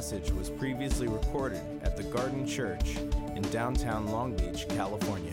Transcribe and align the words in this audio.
Message 0.00 0.32
was 0.32 0.48
previously 0.48 1.06
recorded 1.06 1.60
at 1.82 1.94
the 1.94 2.02
Garden 2.04 2.46
Church 2.46 2.96
in 3.36 3.42
downtown 3.50 4.06
Long 4.06 4.34
Beach, 4.34 4.66
California. 4.70 5.30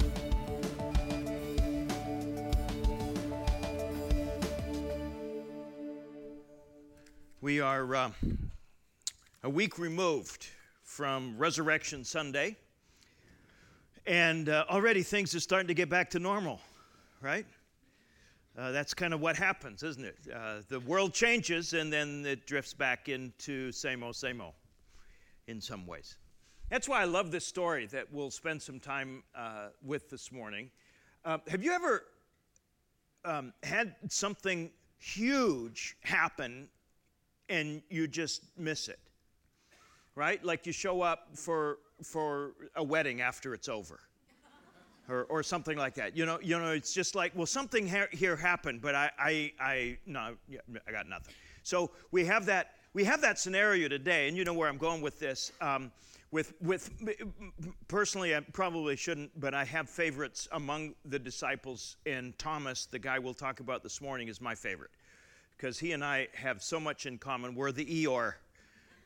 We 7.39 7.61
are 7.61 7.95
uh, 7.95 8.11
a 9.43 9.49
week 9.49 9.79
removed 9.79 10.47
from 10.83 11.37
Resurrection 11.37 12.03
Sunday, 12.03 12.57
and 14.05 14.49
uh, 14.49 14.65
already 14.69 15.01
things 15.01 15.33
are 15.33 15.39
starting 15.39 15.69
to 15.69 15.75
get 15.75 15.89
back 15.89 16.09
to 16.09 16.19
normal, 16.19 16.59
right? 17.21 17.45
Uh, 18.57 18.71
that's 18.71 18.93
kind 18.95 19.13
of 19.13 19.21
what 19.21 19.35
happens, 19.35 19.83
isn't 19.83 20.03
it? 20.03 20.17
Uh, 20.33 20.55
the 20.67 20.79
world 20.79 21.13
changes 21.13 21.73
and 21.73 21.93
then 21.93 22.25
it 22.25 22.47
drifts 22.47 22.73
back 22.73 23.07
into 23.07 23.71
same 23.71 24.01
old, 24.01 24.15
same 24.15 24.41
old 24.41 24.55
in 25.45 25.61
some 25.61 25.85
ways. 25.85 26.17
That's 26.69 26.89
why 26.89 27.01
I 27.01 27.05
love 27.05 27.29
this 27.29 27.45
story 27.45 27.85
that 27.87 28.11
we'll 28.11 28.31
spend 28.31 28.61
some 28.61 28.79
time 28.79 29.23
uh, 29.35 29.67
with 29.85 30.09
this 30.09 30.31
morning. 30.31 30.71
Uh, 31.23 31.37
have 31.47 31.63
you 31.63 31.71
ever 31.71 32.05
um, 33.25 33.53
had 33.61 33.95
something 34.09 34.71
huge 34.97 35.95
happen 36.01 36.67
and 37.49 37.83
you 37.89 38.07
just 38.07 38.41
miss 38.57 38.87
it? 38.87 38.99
Right? 40.15 40.43
Like 40.43 40.65
you 40.65 40.73
show 40.73 41.01
up 41.03 41.27
for, 41.33 41.77
for 42.01 42.53
a 42.75 42.83
wedding 42.83 43.21
after 43.21 43.53
it's 43.53 43.69
over 43.69 43.99
or, 45.09 45.23
or 45.25 45.43
something 45.43 45.77
like 45.77 45.95
that. 45.95 46.15
You 46.15 46.25
know, 46.25 46.39
you 46.41 46.57
know, 46.57 46.71
it's 46.71 46.93
just 46.93 47.15
like, 47.15 47.33
well, 47.35 47.45
something 47.45 47.87
ha- 47.87 48.07
here 48.11 48.35
happened, 48.35 48.81
but 48.81 48.95
I, 48.95 49.11
I, 49.17 49.53
I, 49.59 49.97
no, 50.05 50.35
I 50.87 50.91
got 50.91 51.07
nothing. 51.07 51.33
So 51.63 51.91
we 52.11 52.25
have 52.25 52.45
that, 52.45 52.71
we 52.93 53.03
have 53.03 53.21
that 53.21 53.39
scenario 53.39 53.87
today, 53.87 54.27
and 54.27 54.37
you 54.37 54.43
know 54.43 54.53
where 54.53 54.69
I'm 54.69 54.77
going 54.77 55.01
with 55.01 55.19
this. 55.19 55.51
Um, 55.61 55.91
with, 56.31 56.53
with 56.61 56.89
personally, 57.87 58.35
I 58.35 58.41
probably 58.41 58.97
shouldn't, 58.97 59.39
but 59.39 59.53
I 59.53 59.63
have 59.63 59.89
favorites 59.89 60.47
among 60.51 60.93
the 61.05 61.19
disciples, 61.19 61.95
and 62.05 62.37
Thomas, 62.37 62.85
the 62.85 62.99
guy 62.99 63.17
we'll 63.17 63.33
talk 63.33 63.61
about 63.61 63.81
this 63.81 64.01
morning, 64.01 64.27
is 64.27 64.41
my 64.41 64.55
favorite 64.55 64.91
because 65.57 65.79
he 65.79 65.93
and 65.93 66.05
I 66.05 66.27
have 66.33 66.61
so 66.61 66.79
much 66.79 67.05
in 67.05 67.17
common. 67.17 67.55
We're 67.55 67.71
the 67.71 67.85
Eeyore 67.85 68.33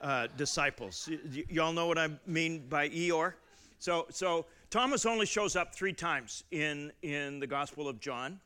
uh, 0.01 0.27
disciples. 0.37 1.09
Y- 1.09 1.45
y'all 1.49 1.73
know 1.73 1.87
what 1.87 1.97
I 1.97 2.09
mean 2.27 2.67
by 2.67 2.89
Eeyore? 2.89 3.33
So, 3.79 4.05
so 4.09 4.45
Thomas 4.71 5.05
only 5.05 5.25
shows 5.25 5.57
up 5.57 5.75
three 5.75 5.91
times 5.91 6.45
in, 6.51 6.93
in 7.01 7.41
the 7.41 7.45
Gospel 7.47 7.89
of 7.89 7.99
John, 7.99 8.39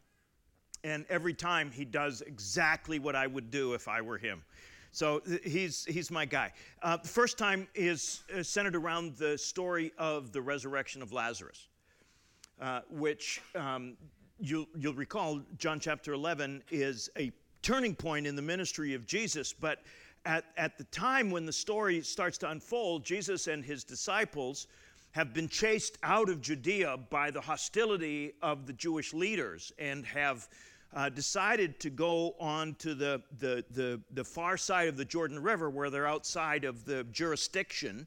and 0.84 1.06
every 1.08 1.36
time 1.36 1.70
he 1.70 1.86
does 1.86 2.22
exactly 2.22 2.98
what 2.98 3.16
I 3.16 3.28
would 3.28 3.52
do 3.52 3.74
if 3.76 3.88
I 3.88 4.02
were 4.02 4.18
him. 4.18 4.42
So 4.92 5.22
he's, 5.44 5.86
he's 5.86 6.10
my 6.10 6.26
guy. 6.26 6.52
Uh, 6.82 6.98
the 6.98 7.08
first 7.08 7.38
time 7.38 7.68
is 7.76 8.24
centered 8.42 8.76
around 8.76 9.18
the 9.18 9.38
story 9.38 9.92
of 10.00 10.32
the 10.32 10.42
resurrection 10.42 11.04
of 11.04 11.14
Lazarus, 11.14 11.68
uh, 12.60 12.82
which 12.90 13.40
um, 13.54 13.96
you'll, 14.40 14.66
you'll 14.76 14.96
recall, 14.96 15.42
John 15.60 15.80
chapter 15.80 16.14
11 16.14 16.64
is 16.72 17.08
a 17.20 17.32
turning 17.62 17.94
point 17.94 18.26
in 18.26 18.36
the 18.36 18.42
ministry 18.42 18.96
of 18.96 19.06
Jesus. 19.06 19.54
But 19.54 19.84
at, 20.26 20.46
at 20.58 20.80
the 20.80 20.86
time 20.86 21.30
when 21.30 21.46
the 21.46 21.54
story 21.54 22.02
starts 22.02 22.40
to 22.40 22.50
unfold, 22.50 23.06
Jesus 23.06 23.46
and 23.46 23.64
his 23.64 23.84
disciples 23.84 24.66
have 25.16 25.34
been 25.34 25.48
chased 25.48 25.98
out 26.04 26.28
of 26.28 26.42
Judea 26.42 26.98
by 27.10 27.32
the 27.32 27.40
hostility 27.40 28.34
of 28.42 28.68
the 28.68 28.74
Jewish 28.74 29.14
leaders 29.14 29.72
and 29.80 30.06
have 30.06 30.50
uh, 30.94 31.08
decided 31.08 31.80
to 31.80 31.90
go 31.90 32.36
on 32.38 32.76
to 32.80 32.94
the, 32.94 33.22
the, 33.40 33.64
the, 33.72 34.02
the, 34.12 34.26
far 34.26 34.58
side 34.58 34.90
of 34.90 34.98
the 34.98 35.06
Jordan 35.06 35.42
River 35.42 35.70
where 35.70 35.90
they're 35.90 36.06
outside 36.06 36.66
of 36.66 36.84
the 36.84 37.06
jurisdiction 37.14 38.06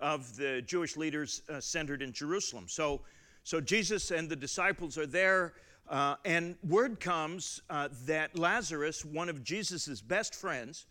of 0.00 0.34
the 0.36 0.62
Jewish 0.62 0.96
leaders 0.96 1.42
uh, 1.50 1.60
centered 1.60 2.00
in 2.00 2.10
Jerusalem. 2.10 2.64
So, 2.68 3.02
so 3.44 3.60
Jesus 3.60 4.10
and 4.10 4.26
the 4.26 4.34
disciples 4.34 4.96
are 4.96 5.06
there, 5.06 5.52
uh, 5.90 6.14
and 6.24 6.56
word 6.66 7.00
comes 7.00 7.60
uh, 7.68 7.90
that 8.06 8.38
Lazarus, 8.38 9.04
one 9.04 9.28
of 9.28 9.44
Jesus' 9.44 10.00
best 10.00 10.34
friends, 10.34 10.86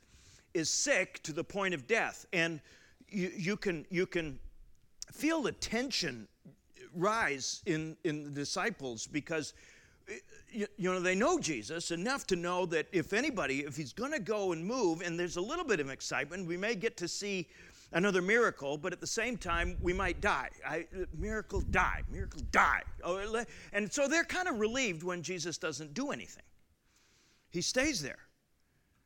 is 0.54 0.70
sick 0.70 1.24
to 1.24 1.34
the 1.34 1.44
point 1.44 1.74
of 1.74 1.88
death. 1.88 2.28
And 2.34 2.62
you, 3.10 3.32
you, 3.36 3.58
can, 3.58 3.88
you 3.90 4.06
can 4.06 4.38
feel 5.12 5.42
the 5.42 5.52
tension 5.52 6.28
rise 6.94 7.62
in, 7.66 7.98
in 8.04 8.24
the 8.24 8.30
disciples 8.30 9.08
because 9.08 9.54
you, 10.52 10.68
you 10.78 10.92
know, 10.92 11.00
they 11.00 11.16
know 11.16 11.40
Jesus 11.40 11.92
enough 11.92 12.26
to 12.28 12.36
know 12.36 12.66
that 12.68 12.88
if 12.92 13.14
anybody, 13.14 13.60
if 13.60 13.76
he's 13.76 13.94
going 13.94 14.12
to 14.12 14.20
go 14.20 14.52
and 14.52 14.64
move, 14.64 15.02
and 15.02 15.20
there's 15.20 15.38
a 15.38 15.42
little 15.42 15.66
bit 15.66 15.80
of 15.80 15.90
excitement, 15.90 16.48
we 16.48 16.58
may 16.58 16.76
get 16.76 16.96
to 16.98 17.08
see 17.08 17.48
another 17.92 18.22
miracle, 18.22 18.78
but 18.78 18.94
at 18.94 19.00
the 19.00 19.08
same 19.08 19.38
time, 19.38 19.78
we 19.82 19.94
might 19.94 20.22
die. 20.22 20.50
I, 20.66 20.86
miracle, 21.18 21.62
die. 21.72 22.04
Miracle, 22.12 22.42
die. 22.52 22.82
Oh, 23.04 23.44
and 23.74 23.92
so 23.92 24.08
they're 24.08 24.24
kind 24.24 24.48
of 24.48 24.60
relieved 24.60 25.04
when 25.04 25.22
Jesus 25.22 25.58
doesn't 25.58 25.94
do 25.94 26.12
anything. 26.12 26.44
He 27.50 27.62
stays 27.62 28.02
there 28.02 28.25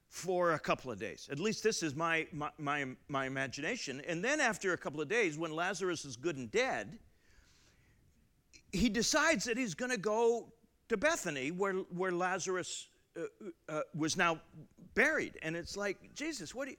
for 0.09 0.53
a 0.53 0.59
couple 0.59 0.91
of 0.91 0.99
days. 0.99 1.29
At 1.31 1.39
least 1.39 1.63
this 1.63 1.83
is 1.83 1.95
my, 1.95 2.27
my, 2.33 2.49
my, 2.57 2.85
my 3.07 3.25
imagination. 3.25 4.01
And 4.07 4.23
then 4.23 4.41
after 4.41 4.73
a 4.73 4.77
couple 4.77 4.99
of 4.99 5.07
days, 5.07 5.37
when 5.37 5.53
Lazarus 5.53 6.03
is 6.03 6.15
good 6.15 6.35
and 6.35 6.51
dead, 6.51 6.97
he 8.71 8.89
decides 8.89 9.45
that 9.45 9.57
he's 9.57 9.75
going 9.75 9.91
to 9.91 9.97
go 9.97 10.51
to 10.89 10.97
Bethany 10.97 11.51
where, 11.51 11.73
where 11.73 12.11
Lazarus 12.11 12.87
uh, 13.15 13.21
uh, 13.67 13.81
was 13.95 14.17
now 14.17 14.39
buried. 14.95 15.37
And 15.43 15.55
it's 15.55 15.77
like, 15.77 15.97
Jesus, 16.15 16.55
what 16.55 16.65
do 16.65 16.71
you, 16.71 16.77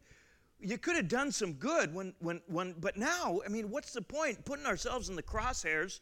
you 0.60 0.78
could 0.78 0.96
have 0.96 1.08
done 1.08 1.30
some 1.30 1.54
good 1.54 1.94
when, 1.94 2.12
when, 2.18 2.40
when, 2.48 2.74
but 2.80 2.96
now, 2.96 3.40
I 3.46 3.48
mean, 3.48 3.70
what's 3.70 3.92
the 3.92 4.02
point? 4.02 4.44
Putting 4.44 4.66
ourselves 4.66 5.08
in 5.08 5.16
the 5.16 5.22
crosshairs 5.22 6.00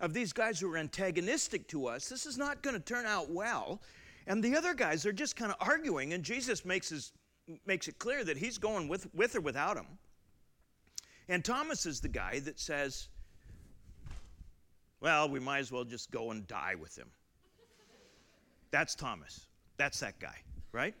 of 0.00 0.12
these 0.12 0.32
guys 0.32 0.60
who 0.60 0.72
are 0.72 0.76
antagonistic 0.76 1.66
to 1.68 1.86
us. 1.86 2.08
This 2.08 2.26
is 2.26 2.38
not 2.38 2.62
going 2.62 2.74
to 2.74 2.80
turn 2.80 3.06
out 3.06 3.30
well. 3.30 3.80
And 4.28 4.44
the 4.44 4.54
other 4.54 4.74
guys 4.74 5.06
are 5.06 5.12
just 5.12 5.36
kind 5.36 5.50
of 5.50 5.56
arguing, 5.58 6.12
and 6.12 6.22
Jesus 6.22 6.64
makes, 6.66 6.90
his, 6.90 7.12
makes 7.66 7.88
it 7.88 7.98
clear 7.98 8.22
that 8.24 8.36
he's 8.36 8.58
going 8.58 8.86
with, 8.86 9.12
with 9.14 9.34
or 9.34 9.40
without 9.40 9.76
him. 9.76 9.86
And 11.30 11.42
Thomas 11.42 11.86
is 11.86 12.00
the 12.00 12.08
guy 12.08 12.38
that 12.40 12.60
says, 12.60 13.08
well, 15.00 15.30
we 15.30 15.40
might 15.40 15.60
as 15.60 15.72
well 15.72 15.84
just 15.84 16.10
go 16.10 16.30
and 16.30 16.46
die 16.46 16.74
with 16.78 16.96
him. 16.96 17.08
That's 18.70 18.94
Thomas. 18.94 19.46
That's 19.78 19.98
that 20.00 20.20
guy, 20.20 20.36
right? 20.72 20.94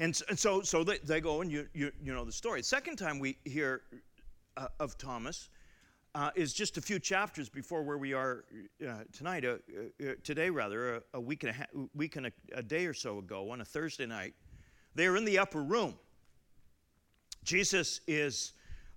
And, 0.00 0.18
and 0.30 0.38
so, 0.38 0.62
so 0.62 0.82
they, 0.82 0.96
they 0.98 1.20
go, 1.20 1.42
and 1.42 1.52
you, 1.52 1.68
you, 1.74 1.92
you 2.02 2.14
know 2.14 2.24
the 2.24 2.32
story. 2.32 2.62
Second 2.62 2.96
time 2.96 3.18
we 3.18 3.36
hear 3.44 3.82
uh, 4.56 4.68
of 4.80 4.96
Thomas 4.96 5.50
uh, 6.14 6.30
is 6.34 6.52
just 6.52 6.76
a 6.76 6.80
few 6.80 6.98
chapters 6.98 7.48
before 7.48 7.82
where 7.82 7.98
we 7.98 8.12
are 8.12 8.44
uh, 8.86 8.98
tonight, 9.12 9.44
uh, 9.44 9.56
uh, 10.00 10.12
today 10.22 10.50
rather, 10.50 10.96
a, 10.96 11.02
a, 11.14 11.20
week 11.20 11.42
and, 11.42 11.50
a, 11.50 11.54
ha- 11.54 11.88
week 11.94 12.16
and 12.16 12.26
a, 12.26 12.32
a 12.54 12.62
day 12.62 12.86
or 12.86 12.92
so 12.94 13.18
ago 13.18 13.50
on 13.50 13.60
a 13.60 13.64
Thursday 13.64 14.06
night. 14.06 14.34
They 14.94 15.06
are 15.06 15.16
in 15.16 15.24
the 15.24 15.38
upper 15.38 15.62
room. 15.62 15.94
Jesus 17.44 18.00
is 18.06 18.52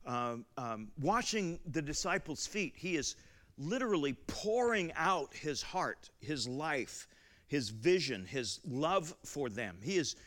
um, 0.06 0.46
um, 0.58 0.90
washing 1.00 1.60
the 1.72 1.82
disciples' 1.82 2.46
feet. 2.46 2.74
He 2.76 2.98
is 2.98 3.16
literally 3.58 4.14
pouring 4.28 4.92
out 4.96 5.34
his 5.34 5.62
heart, 5.62 6.10
his 6.20 6.48
life, 6.48 7.08
his 7.48 7.70
vision, 7.70 8.26
his 8.26 8.60
love 8.68 9.16
for 9.24 9.50
them. 9.50 9.78
He 9.82 9.98
is 9.98 10.18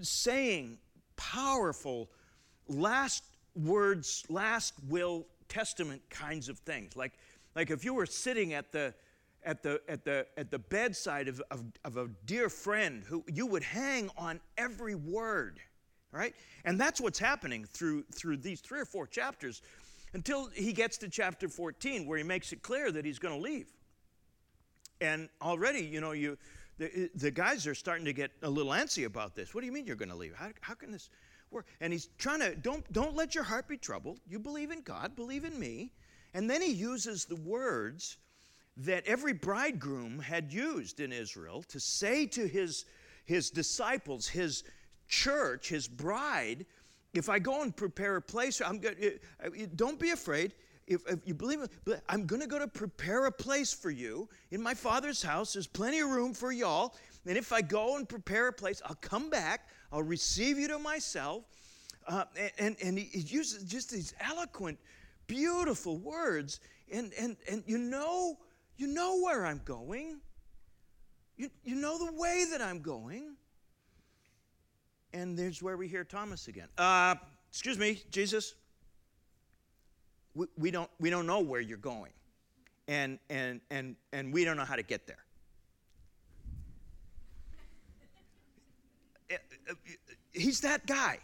saying 0.00 0.78
powerful 1.16 2.08
last 2.68 3.24
words, 3.54 4.24
last 4.28 4.74
will, 4.88 5.26
testament 5.52 6.00
kinds 6.08 6.48
of 6.48 6.58
things. 6.60 6.96
Like, 6.96 7.12
like 7.54 7.70
if 7.70 7.84
you 7.84 7.92
were 7.92 8.06
sitting 8.06 8.54
at 8.54 8.72
the 8.72 8.94
at 9.44 9.62
the 9.62 9.80
at 9.86 10.04
the 10.04 10.26
at 10.38 10.50
the 10.50 10.58
bedside 10.58 11.28
of, 11.28 11.42
of, 11.50 11.64
of 11.84 11.96
a 11.98 12.08
dear 12.24 12.48
friend 12.48 13.04
who 13.04 13.22
you 13.26 13.46
would 13.46 13.62
hang 13.62 14.10
on 14.16 14.40
every 14.56 14.94
word, 14.94 15.60
right? 16.10 16.34
And 16.64 16.80
that's 16.80 17.00
what's 17.00 17.18
happening 17.18 17.64
through 17.64 18.04
through 18.14 18.38
these 18.38 18.60
three 18.60 18.80
or 18.80 18.86
four 18.86 19.06
chapters 19.06 19.60
until 20.14 20.48
he 20.54 20.72
gets 20.72 20.96
to 20.98 21.08
chapter 21.08 21.48
14 21.48 22.06
where 22.06 22.18
he 22.18 22.24
makes 22.24 22.52
it 22.52 22.62
clear 22.62 22.90
that 22.90 23.04
he's 23.04 23.18
going 23.18 23.34
to 23.34 23.40
leave. 23.40 23.66
And 25.00 25.28
already, 25.40 25.80
you 25.80 26.00
know, 26.00 26.12
you 26.12 26.38
the, 26.78 27.10
the 27.14 27.30
guys 27.30 27.66
are 27.66 27.74
starting 27.74 28.06
to 28.06 28.14
get 28.14 28.30
a 28.42 28.48
little 28.48 28.72
antsy 28.72 29.04
about 29.04 29.34
this. 29.34 29.54
What 29.54 29.60
do 29.60 29.66
you 29.66 29.72
mean 29.72 29.86
you're 29.86 29.96
going 29.96 30.08
to 30.08 30.16
leave? 30.16 30.34
How, 30.34 30.48
how 30.62 30.74
can 30.74 30.90
this 30.90 31.10
work? 31.52 31.66
And 31.80 31.92
he's 31.92 32.08
trying 32.18 32.40
to 32.40 32.54
don't 32.54 32.90
don't 32.92 33.14
let 33.14 33.34
your 33.34 33.44
heart 33.44 33.68
be 33.68 33.76
troubled. 33.76 34.20
You 34.28 34.38
believe 34.38 34.70
in 34.70 34.80
God, 34.82 35.14
believe 35.16 35.44
in 35.44 35.58
me. 35.58 35.92
And 36.34 36.48
then 36.48 36.62
he 36.62 36.72
uses 36.72 37.24
the 37.24 37.36
words 37.36 38.16
that 38.78 39.06
every 39.06 39.34
bridegroom 39.34 40.18
had 40.18 40.52
used 40.52 41.00
in 41.00 41.12
Israel 41.12 41.62
to 41.68 41.78
say 41.78 42.26
to 42.26 42.46
his 42.46 42.86
his 43.24 43.50
disciples, 43.50 44.26
his 44.26 44.64
church, 45.08 45.68
his 45.68 45.86
bride, 45.86 46.66
if 47.14 47.28
I 47.28 47.38
go 47.38 47.62
and 47.62 47.76
prepare 47.76 48.16
a 48.16 48.22
place, 48.22 48.60
I'm 48.60 48.78
good. 48.78 49.20
Uh, 49.42 49.46
uh, 49.46 49.66
don't 49.76 49.98
be 49.98 50.10
afraid. 50.10 50.54
If, 50.86 51.06
if 51.06 51.20
you 51.24 51.34
believe, 51.34 51.60
I'm 52.08 52.26
going 52.26 52.42
to 52.42 52.48
go 52.48 52.58
to 52.58 52.66
prepare 52.66 53.26
a 53.26 53.32
place 53.32 53.72
for 53.72 53.90
you 53.90 54.28
in 54.50 54.62
my 54.62 54.74
father's 54.74 55.22
house. 55.22 55.52
There's 55.52 55.66
plenty 55.66 56.00
of 56.00 56.08
room 56.08 56.34
for 56.34 56.50
y'all. 56.50 56.94
And 57.26 57.36
if 57.38 57.52
I 57.52 57.62
go 57.62 57.96
and 57.96 58.08
prepare 58.08 58.48
a 58.48 58.52
place, 58.52 58.82
I'll 58.84 58.96
come 58.96 59.30
back. 59.30 59.68
I'll 59.92 60.02
receive 60.02 60.58
you 60.58 60.68
to 60.68 60.78
myself. 60.78 61.44
Uh, 62.06 62.24
and, 62.58 62.76
and 62.82 62.98
he 62.98 63.18
uses 63.20 63.62
just 63.64 63.90
these 63.90 64.12
eloquent, 64.20 64.78
beautiful 65.26 65.98
words. 65.98 66.60
And, 66.90 67.12
and, 67.18 67.36
and 67.48 67.62
you 67.66 67.78
know, 67.78 68.36
you 68.76 68.88
know 68.88 69.20
where 69.20 69.46
I'm 69.46 69.60
going. 69.64 70.20
You, 71.36 71.50
you 71.64 71.76
know 71.76 72.04
the 72.04 72.12
way 72.12 72.44
that 72.50 72.60
I'm 72.60 72.80
going. 72.80 73.36
And 75.12 75.38
there's 75.38 75.62
where 75.62 75.76
we 75.76 75.86
hear 75.86 76.04
Thomas 76.04 76.48
again. 76.48 76.68
Uh, 76.76 77.14
excuse 77.50 77.78
me, 77.78 78.02
Jesus. 78.10 78.54
We, 80.34 80.46
we, 80.56 80.70
don't, 80.70 80.90
we 80.98 81.10
don't 81.10 81.26
know 81.26 81.40
where 81.40 81.60
you're 81.60 81.76
going. 81.76 82.12
And, 82.88 83.18
and, 83.30 83.60
and, 83.70 83.94
and 84.12 84.32
we 84.32 84.44
don't 84.44 84.56
know 84.56 84.64
how 84.64 84.76
to 84.76 84.82
get 84.82 85.06
there. 85.06 85.21
He's 90.32 90.60
that 90.60 90.86
guy. 90.86 91.18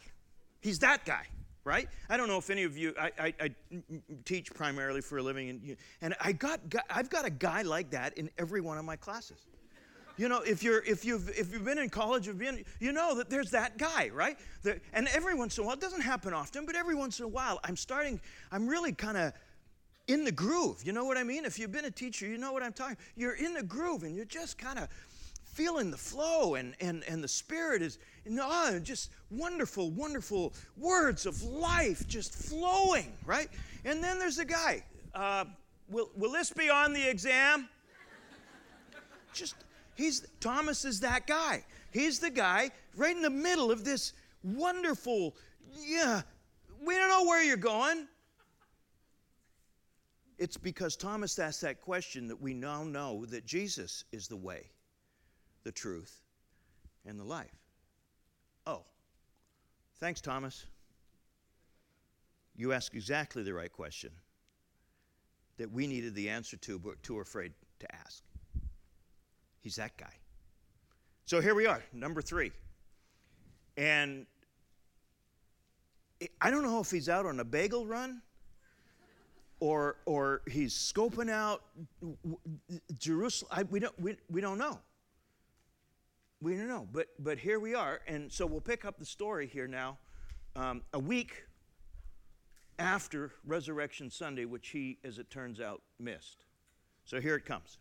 He's 0.60 0.80
that 0.80 1.04
guy, 1.04 1.22
right? 1.64 1.88
I 2.08 2.16
don't 2.16 2.28
know 2.28 2.38
if 2.38 2.50
any 2.50 2.64
of 2.64 2.76
you, 2.76 2.94
I, 3.00 3.10
I, 3.18 3.34
I 3.40 3.50
teach 4.24 4.52
primarily 4.52 5.00
for 5.00 5.18
a 5.18 5.22
living, 5.22 5.48
and, 5.50 5.76
and 6.02 6.14
I 6.20 6.32
got, 6.32 6.60
I've 6.90 7.10
got 7.10 7.24
a 7.24 7.30
guy 7.30 7.62
like 7.62 7.90
that 7.90 8.18
in 8.18 8.30
every 8.38 8.60
one 8.60 8.78
of 8.78 8.84
my 8.84 8.96
classes. 8.96 9.46
You 10.16 10.28
know, 10.28 10.40
if 10.40 10.64
you're 10.64 10.82
if 10.84 11.04
you've 11.04 11.28
if 11.28 11.52
you've 11.52 11.64
been 11.64 11.78
in 11.78 11.88
college, 11.90 12.26
you've 12.26 12.38
been, 12.38 12.64
you 12.80 12.90
know 12.90 13.14
that 13.14 13.30
there's 13.30 13.52
that 13.52 13.78
guy, 13.78 14.10
right? 14.12 14.36
The, 14.64 14.80
and 14.92 15.06
every 15.14 15.34
once 15.34 15.56
in 15.56 15.62
a 15.62 15.66
while, 15.66 15.76
it 15.76 15.80
doesn't 15.80 16.00
happen 16.00 16.34
often, 16.34 16.66
but 16.66 16.74
every 16.74 16.96
once 16.96 17.20
in 17.20 17.24
a 17.24 17.28
while, 17.28 17.60
I'm 17.62 17.76
starting, 17.76 18.20
I'm 18.50 18.66
really 18.66 18.92
kind 18.92 19.16
of 19.16 19.32
in 20.08 20.24
the 20.24 20.32
groove. 20.32 20.82
You 20.84 20.92
know 20.92 21.04
what 21.04 21.16
I 21.16 21.22
mean? 21.22 21.44
If 21.44 21.56
you've 21.58 21.70
been 21.70 21.84
a 21.84 21.90
teacher, 21.90 22.26
you 22.26 22.36
know 22.36 22.52
what 22.52 22.64
I'm 22.64 22.72
talking. 22.72 22.96
You're 23.14 23.36
in 23.36 23.54
the 23.54 23.62
groove 23.62 24.02
and 24.02 24.16
you're 24.16 24.24
just 24.24 24.58
kind 24.58 24.80
of 24.80 24.88
feeling 25.58 25.90
the 25.90 25.96
flow 25.96 26.54
and, 26.54 26.76
and, 26.80 27.02
and 27.08 27.22
the 27.22 27.26
spirit 27.26 27.82
is 27.82 27.98
oh, 28.40 28.78
just 28.78 29.10
wonderful, 29.28 29.90
wonderful 29.90 30.54
words 30.76 31.26
of 31.26 31.42
life 31.42 32.06
just 32.06 32.32
flowing, 32.32 33.12
right? 33.26 33.48
And 33.84 34.02
then 34.02 34.20
there's 34.20 34.38
a 34.38 34.44
guy. 34.44 34.84
Uh, 35.12 35.46
will, 35.90 36.10
will 36.14 36.30
this 36.30 36.52
be 36.52 36.70
on 36.70 36.92
the 36.92 37.04
exam? 37.04 37.68
Just 39.34 39.56
He's 39.96 40.28
Thomas 40.38 40.84
is 40.84 41.00
that 41.00 41.26
guy. 41.26 41.64
He's 41.90 42.20
the 42.20 42.30
guy 42.30 42.70
right 42.96 43.16
in 43.16 43.22
the 43.22 43.28
middle 43.28 43.72
of 43.72 43.84
this 43.84 44.12
wonderful, 44.44 45.34
yeah, 45.84 46.22
we 46.80 46.94
don't 46.94 47.08
know 47.08 47.24
where 47.24 47.42
you're 47.42 47.56
going. 47.56 48.06
It's 50.38 50.56
because 50.56 50.94
Thomas 50.94 51.36
asked 51.40 51.62
that 51.62 51.80
question 51.80 52.28
that 52.28 52.40
we 52.40 52.54
now 52.54 52.84
know 52.84 53.26
that 53.26 53.44
Jesus 53.44 54.04
is 54.12 54.28
the 54.28 54.36
way, 54.36 54.70
the 55.64 55.72
truth, 55.72 56.20
and 57.06 57.18
the 57.18 57.24
life. 57.24 57.50
Oh, 58.66 58.82
thanks, 59.98 60.20
Thomas. 60.20 60.66
You 62.56 62.72
asked 62.72 62.94
exactly 62.94 63.42
the 63.42 63.54
right 63.54 63.72
question 63.72 64.10
that 65.58 65.70
we 65.70 65.86
needed 65.86 66.14
the 66.14 66.28
answer 66.28 66.56
to, 66.56 66.78
but 66.78 67.02
too 67.02 67.18
afraid 67.20 67.52
to 67.80 67.94
ask. 67.94 68.22
He's 69.60 69.76
that 69.76 69.96
guy. 69.96 70.12
So 71.26 71.40
here 71.40 71.54
we 71.54 71.66
are, 71.66 71.82
number 71.92 72.22
three. 72.22 72.52
And 73.76 74.26
I 76.40 76.50
don't 76.50 76.62
know 76.62 76.80
if 76.80 76.90
he's 76.90 77.08
out 77.08 77.26
on 77.26 77.38
a 77.40 77.44
bagel 77.44 77.86
run 77.86 78.22
or, 79.60 79.96
or 80.06 80.42
he's 80.48 80.74
scoping 80.74 81.30
out 81.30 81.62
Jerusalem. 82.98 83.50
I, 83.54 83.62
we, 83.64 83.80
don't, 83.80 84.00
we, 84.00 84.16
we 84.30 84.40
don't 84.40 84.58
know. 84.58 84.80
We 86.40 86.54
don't 86.56 86.68
know. 86.68 86.86
But, 86.92 87.08
but 87.18 87.38
here 87.38 87.58
we 87.58 87.74
are. 87.74 88.00
And 88.06 88.32
so 88.32 88.46
we'll 88.46 88.60
pick 88.60 88.84
up 88.84 88.98
the 88.98 89.06
story 89.06 89.46
here 89.46 89.66
now. 89.66 89.98
Um, 90.54 90.82
a 90.92 90.98
week 90.98 91.44
after 92.78 93.32
Resurrection 93.44 94.10
Sunday, 94.10 94.44
which 94.44 94.68
he, 94.68 94.98
as 95.04 95.18
it 95.18 95.30
turns 95.30 95.60
out, 95.60 95.82
missed. 95.98 96.44
So 97.04 97.20
here 97.20 97.34
it 97.34 97.44
comes. 97.44 97.78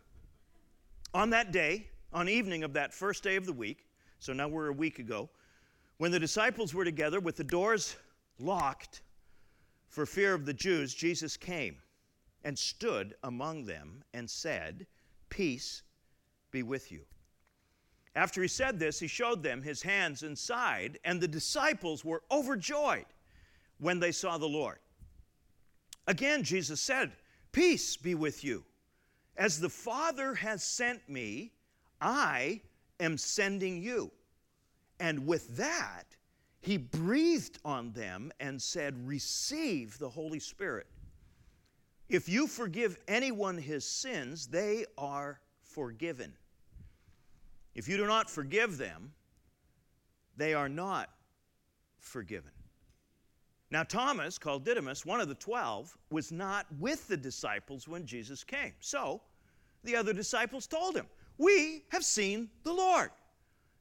On 1.14 1.30
that 1.30 1.52
day, 1.52 1.88
on 2.14 2.28
evening 2.28 2.64
of 2.64 2.74
that 2.74 2.94
first 2.94 3.24
day 3.24 3.36
of 3.36 3.46
the 3.46 3.54
week, 3.54 3.88
so 4.20 4.34
now 4.34 4.48
we're 4.48 4.70
a 4.70 4.74
week 4.74 5.00
ago, 5.00 5.30
when 5.98 6.12
the 6.12 6.20
disciples 6.20 6.74
were 6.74 6.86
together 6.86 7.20
with 7.20 7.36
the 7.36 7.44
doors 7.44 7.96
locked 8.40 9.02
for 9.90 10.06
fear 10.06 10.34
of 10.34 10.46
the 10.46 10.54
Jews, 10.54 10.94
Jesus 10.94 11.38
came 11.38 11.78
and 12.44 12.58
stood 12.58 13.16
among 13.24 13.66
them 13.66 14.04
and 14.14 14.30
said, 14.30 14.86
Peace 15.30 15.84
be 16.52 16.64
with 16.64 16.92
you. 16.92 17.02
After 18.18 18.42
he 18.42 18.48
said 18.48 18.80
this, 18.80 19.00
he 19.00 19.06
showed 19.06 19.44
them 19.44 19.62
his 19.62 19.84
hands 19.84 20.24
and 20.24 20.36
side, 20.36 20.98
and 21.06 21.22
the 21.22 21.28
disciples 21.28 22.04
were 22.04 22.24
overjoyed 22.32 23.06
when 23.78 24.00
they 24.00 24.12
saw 24.12 24.40
the 24.40 24.48
Lord. 24.48 24.80
Again, 26.08 26.42
Jesus 26.42 26.82
said, 26.82 27.12
Peace 27.52 27.96
be 27.96 28.16
with 28.16 28.44
you. 28.44 28.66
As 29.38 29.60
the 29.60 29.70
Father 29.70 30.34
has 30.34 30.64
sent 30.64 31.08
me, 31.08 31.52
I 32.02 32.62
am 33.00 33.20
sending 33.20 33.84
you. 33.84 34.12
And 35.00 35.28
with 35.28 35.56
that, 35.58 36.06
he 36.60 36.78
breathed 36.78 37.60
on 37.64 37.92
them 37.92 38.32
and 38.40 38.60
said, 38.60 39.08
Receive 39.08 40.00
the 40.00 40.10
Holy 40.10 40.40
Spirit. 40.40 40.88
If 42.10 42.28
you 42.28 42.48
forgive 42.48 42.98
anyone 43.08 43.60
his 43.60 43.86
sins, 43.86 44.48
they 44.48 44.86
are 44.98 45.40
forgiven. 45.62 46.34
If 47.78 47.88
you 47.88 47.96
do 47.96 48.08
not 48.08 48.28
forgive 48.28 48.78
them, 48.78 49.14
they 50.36 50.56
are 50.56 50.68
not 50.68 51.10
forgiven. 52.00 52.52
Now, 53.70 53.84
Thomas, 53.84 54.40
called 54.40 54.66
Didymus, 54.66 55.06
one 55.06 55.22
of 55.22 55.28
the 55.28 55.36
twelve, 55.36 55.96
was 56.10 56.32
not 56.32 56.66
with 56.80 57.08
the 57.08 57.16
disciples 57.16 57.88
when 57.88 58.04
Jesus 58.06 58.44
came. 58.44 58.74
So 58.80 59.22
the 59.84 59.96
other 59.96 60.12
disciples 60.12 60.66
told 60.66 60.96
him, 60.96 61.06
We 61.38 61.84
have 61.90 62.04
seen 62.04 62.50
the 62.64 62.74
Lord. 62.74 63.12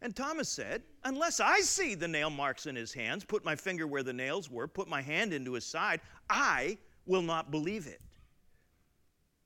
And 0.03 0.15
Thomas 0.15 0.51
said, 0.51 0.83
Unless 1.05 1.41
I 1.41 1.61
see 1.61 1.95
the 1.95 2.07
nail 2.07 2.29
marks 2.29 2.67
in 2.67 2.77
his 2.77 2.93
hands, 2.93 3.25
put 3.25 3.47
my 3.47 3.57
finger 3.57 3.87
where 3.87 4.03
the 4.03 4.13
nails 4.13 4.51
were, 4.51 4.69
put 4.69 4.89
my 4.89 5.01
hand 5.01 5.33
into 5.33 5.55
his 5.55 5.65
side, 5.65 6.03
I 6.29 6.77
will 7.07 7.23
not 7.23 7.51
believe 7.51 7.87
it. 7.87 8.03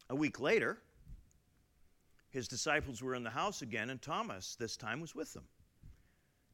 A 0.09 0.15
week 0.17 0.41
later, 0.41 0.79
his 2.31 2.49
disciples 2.49 3.03
were 3.03 3.15
in 3.15 3.25
the 3.25 3.31
house 3.31 3.63
again, 3.63 3.91
and 3.91 4.01
Thomas 4.01 4.57
this 4.57 4.77
time 4.77 5.01
was 5.01 5.15
with 5.15 5.33
them. 5.35 5.45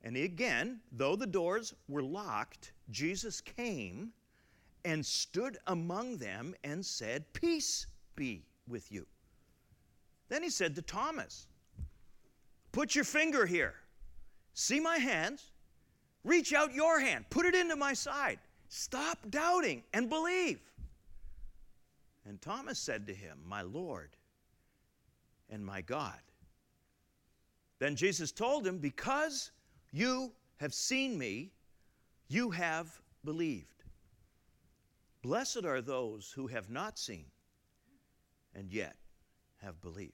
And 0.02 0.16
again, 0.16 0.80
though 0.92 1.16
the 1.16 1.26
doors 1.26 1.74
were 1.88 2.02
locked, 2.02 2.72
Jesus 2.90 3.40
came 3.40 4.12
and 4.84 5.04
stood 5.04 5.58
among 5.66 6.16
them 6.16 6.54
and 6.64 6.84
said, 6.84 7.24
Peace 7.32 7.86
be 8.14 8.44
with 8.68 8.90
you. 8.90 9.06
Then 10.28 10.42
he 10.42 10.50
said 10.50 10.74
to 10.76 10.82
Thomas, 10.82 11.46
Put 12.72 12.94
your 12.94 13.04
finger 13.04 13.46
here. 13.46 13.74
See 14.54 14.80
my 14.80 14.96
hands? 14.96 15.50
Reach 16.24 16.52
out 16.52 16.74
your 16.74 16.98
hand. 17.00 17.26
Put 17.30 17.46
it 17.46 17.54
into 17.54 17.76
my 17.76 17.92
side. 17.92 18.38
Stop 18.68 19.18
doubting 19.30 19.82
and 19.92 20.08
believe. 20.08 20.60
And 22.28 22.40
Thomas 22.40 22.78
said 22.78 23.06
to 23.06 23.14
him, 23.14 23.38
My 23.46 23.62
Lord 23.62 24.15
and 25.50 25.64
my 25.64 25.80
God. 25.80 26.18
Then 27.78 27.96
Jesus 27.96 28.32
told 28.32 28.66
him, 28.66 28.78
Because 28.78 29.50
you 29.92 30.32
have 30.56 30.74
seen 30.74 31.18
me, 31.18 31.52
you 32.28 32.50
have 32.50 33.00
believed. 33.24 33.84
Blessed 35.22 35.64
are 35.64 35.80
those 35.80 36.32
who 36.34 36.46
have 36.46 36.70
not 36.70 36.98
seen 36.98 37.26
and 38.54 38.72
yet 38.72 38.96
have 39.58 39.80
believed. 39.80 40.12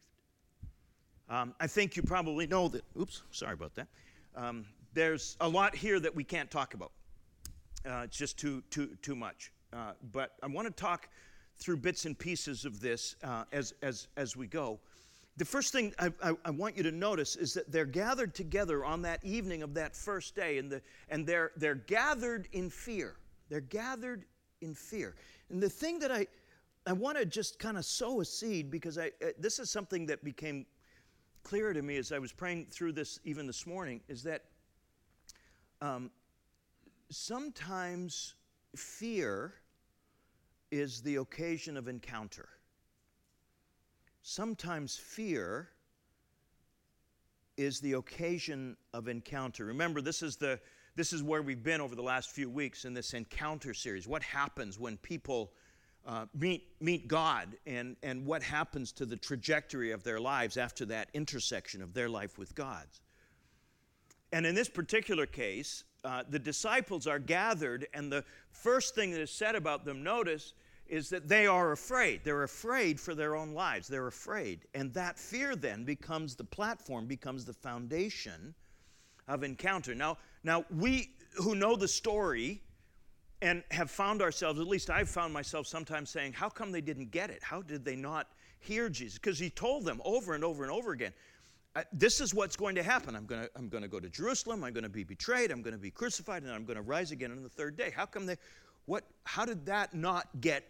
Um, 1.28 1.54
I 1.60 1.66
think 1.66 1.96
you 1.96 2.02
probably 2.02 2.46
know 2.46 2.68
that, 2.68 2.82
oops, 2.98 3.22
sorry 3.30 3.54
about 3.54 3.74
that. 3.76 3.88
Um, 4.34 4.66
there's 4.94 5.36
a 5.40 5.48
lot 5.48 5.74
here 5.74 6.00
that 6.00 6.14
we 6.14 6.24
can't 6.24 6.50
talk 6.50 6.74
about. 6.74 6.92
Uh, 7.86 8.02
it's 8.04 8.16
just 8.16 8.38
too, 8.38 8.62
too, 8.70 8.96
too 9.02 9.16
much. 9.16 9.52
Uh, 9.72 9.92
but 10.12 10.32
I 10.42 10.46
want 10.46 10.66
to 10.68 10.72
talk 10.72 11.08
through 11.58 11.78
bits 11.78 12.04
and 12.04 12.18
pieces 12.18 12.64
of 12.64 12.80
this 12.80 13.16
uh, 13.22 13.44
as, 13.52 13.74
as, 13.82 14.08
as 14.16 14.36
we 14.36 14.46
go. 14.46 14.80
The 15.38 15.44
first 15.44 15.72
thing 15.72 15.94
I, 15.98 16.12
I, 16.22 16.32
I, 16.44 16.50
want 16.50 16.76
you 16.76 16.82
to 16.82 16.92
notice 16.92 17.36
is 17.36 17.54
that 17.54 17.72
they're 17.72 17.86
gathered 17.86 18.34
together 18.34 18.84
on 18.84 19.00
that 19.02 19.24
evening 19.24 19.62
of 19.62 19.72
that 19.74 19.96
first 19.96 20.36
day, 20.36 20.58
and, 20.58 20.70
the, 20.70 20.82
and 21.08 21.26
they're, 21.26 21.52
they're 21.56 21.74
gathered 21.74 22.48
in 22.52 22.68
fear. 22.68 23.16
They're 23.48 23.60
gathered 23.60 24.26
in 24.60 24.74
fear. 24.74 25.14
And 25.48 25.62
the 25.62 25.70
thing 25.70 25.98
that 26.00 26.12
I, 26.12 26.26
I 26.86 26.92
want 26.92 27.16
to 27.16 27.24
just 27.24 27.58
kind 27.58 27.78
of 27.78 27.84
sow 27.86 28.20
a 28.20 28.24
seed 28.24 28.70
because 28.70 28.98
I, 28.98 29.06
uh, 29.24 29.28
this 29.38 29.58
is 29.58 29.70
something 29.70 30.06
that 30.06 30.22
became 30.22 30.66
clear 31.44 31.72
to 31.72 31.80
me 31.80 31.96
as 31.96 32.12
I 32.12 32.18
was 32.18 32.32
praying 32.32 32.66
through 32.70 32.92
this 32.92 33.18
even 33.24 33.46
this 33.46 33.66
morning 33.66 34.00
is 34.08 34.22
that 34.24 34.44
um, 35.80 36.10
sometimes 37.10 38.34
fear 38.76 39.54
is 40.70 41.02
the 41.02 41.16
occasion 41.16 41.76
of 41.76 41.88
encounter 41.88 42.48
sometimes 44.22 44.96
fear 44.96 45.68
is 47.56 47.80
the 47.80 47.92
occasion 47.94 48.76
of 48.94 49.08
encounter. 49.08 49.66
Remember, 49.66 50.00
this 50.00 50.22
is 50.22 50.36
the 50.36 50.58
this 50.94 51.12
is 51.12 51.22
where 51.22 51.40
we've 51.40 51.62
been 51.62 51.80
over 51.80 51.94
the 51.94 52.02
last 52.02 52.30
few 52.30 52.50
weeks 52.50 52.84
in 52.84 52.92
this 52.92 53.14
encounter 53.14 53.72
series. 53.72 54.06
What 54.06 54.22
happens 54.22 54.78
when 54.78 54.98
people 54.98 55.52
uh, 56.06 56.26
meet, 56.34 56.68
meet 56.80 57.08
God 57.08 57.56
and, 57.66 57.96
and 58.02 58.26
what 58.26 58.42
happens 58.42 58.92
to 58.92 59.06
the 59.06 59.16
trajectory 59.16 59.92
of 59.92 60.02
their 60.02 60.20
lives 60.20 60.56
after 60.56 60.84
that 60.86 61.08
intersection 61.14 61.80
of 61.80 61.94
their 61.94 62.08
life 62.08 62.38
with 62.38 62.54
God's. 62.54 63.00
And 64.32 64.44
in 64.44 64.54
this 64.54 64.68
particular 64.68 65.26
case, 65.26 65.84
uh, 66.04 66.24
the 66.28 66.38
disciples 66.38 67.06
are 67.06 67.18
gathered, 67.18 67.86
and 67.94 68.10
the 68.10 68.24
first 68.50 68.94
thing 68.94 69.12
that 69.12 69.20
is 69.20 69.30
said 69.30 69.54
about 69.54 69.84
them, 69.84 70.02
notice, 70.02 70.54
is 70.92 71.08
that 71.08 71.26
they 71.26 71.46
are 71.46 71.72
afraid. 71.72 72.20
They're 72.22 72.42
afraid 72.42 73.00
for 73.00 73.14
their 73.14 73.34
own 73.34 73.54
lives. 73.54 73.88
They're 73.88 74.08
afraid. 74.08 74.66
And 74.74 74.92
that 74.92 75.18
fear 75.18 75.56
then 75.56 75.84
becomes 75.84 76.36
the 76.36 76.44
platform, 76.44 77.06
becomes 77.06 77.46
the 77.46 77.54
foundation 77.54 78.54
of 79.26 79.42
encounter. 79.42 79.94
Now, 79.94 80.18
now 80.44 80.66
we 80.70 81.14
who 81.36 81.54
know 81.54 81.76
the 81.76 81.88
story 81.88 82.60
and 83.40 83.64
have 83.70 83.90
found 83.90 84.20
ourselves, 84.20 84.60
at 84.60 84.66
least 84.66 84.90
I've 84.90 85.08
found 85.08 85.32
myself 85.32 85.66
sometimes 85.66 86.10
saying, 86.10 86.34
How 86.34 86.50
come 86.50 86.70
they 86.70 86.82
didn't 86.82 87.10
get 87.10 87.30
it? 87.30 87.42
How 87.42 87.62
did 87.62 87.86
they 87.86 87.96
not 87.96 88.28
hear 88.60 88.90
Jesus? 88.90 89.18
Because 89.18 89.38
he 89.38 89.48
told 89.48 89.86
them 89.86 90.02
over 90.04 90.34
and 90.34 90.44
over 90.44 90.62
and 90.62 90.70
over 90.70 90.92
again. 90.92 91.14
Uh, 91.74 91.84
this 91.94 92.20
is 92.20 92.34
what's 92.34 92.54
going 92.54 92.74
to 92.74 92.82
happen. 92.82 93.16
I'm 93.16 93.24
going 93.24 93.44
to, 93.44 93.50
I'm 93.56 93.70
going 93.70 93.82
to 93.82 93.88
go 93.88 93.98
to 93.98 94.10
Jerusalem. 94.10 94.62
I'm 94.62 94.74
going 94.74 94.84
to 94.84 94.90
be 94.90 95.04
betrayed. 95.04 95.50
I'm 95.50 95.62
going 95.62 95.72
to 95.72 95.80
be 95.80 95.90
crucified, 95.90 96.42
and 96.42 96.52
I'm 96.52 96.66
going 96.66 96.76
to 96.76 96.82
rise 96.82 97.12
again 97.12 97.30
on 97.30 97.42
the 97.42 97.48
third 97.48 97.78
day. 97.78 97.90
How 97.96 98.04
come 98.04 98.26
they, 98.26 98.36
what, 98.84 99.04
how 99.24 99.46
did 99.46 99.64
that 99.64 99.94
not 99.94 100.28
get 100.42 100.64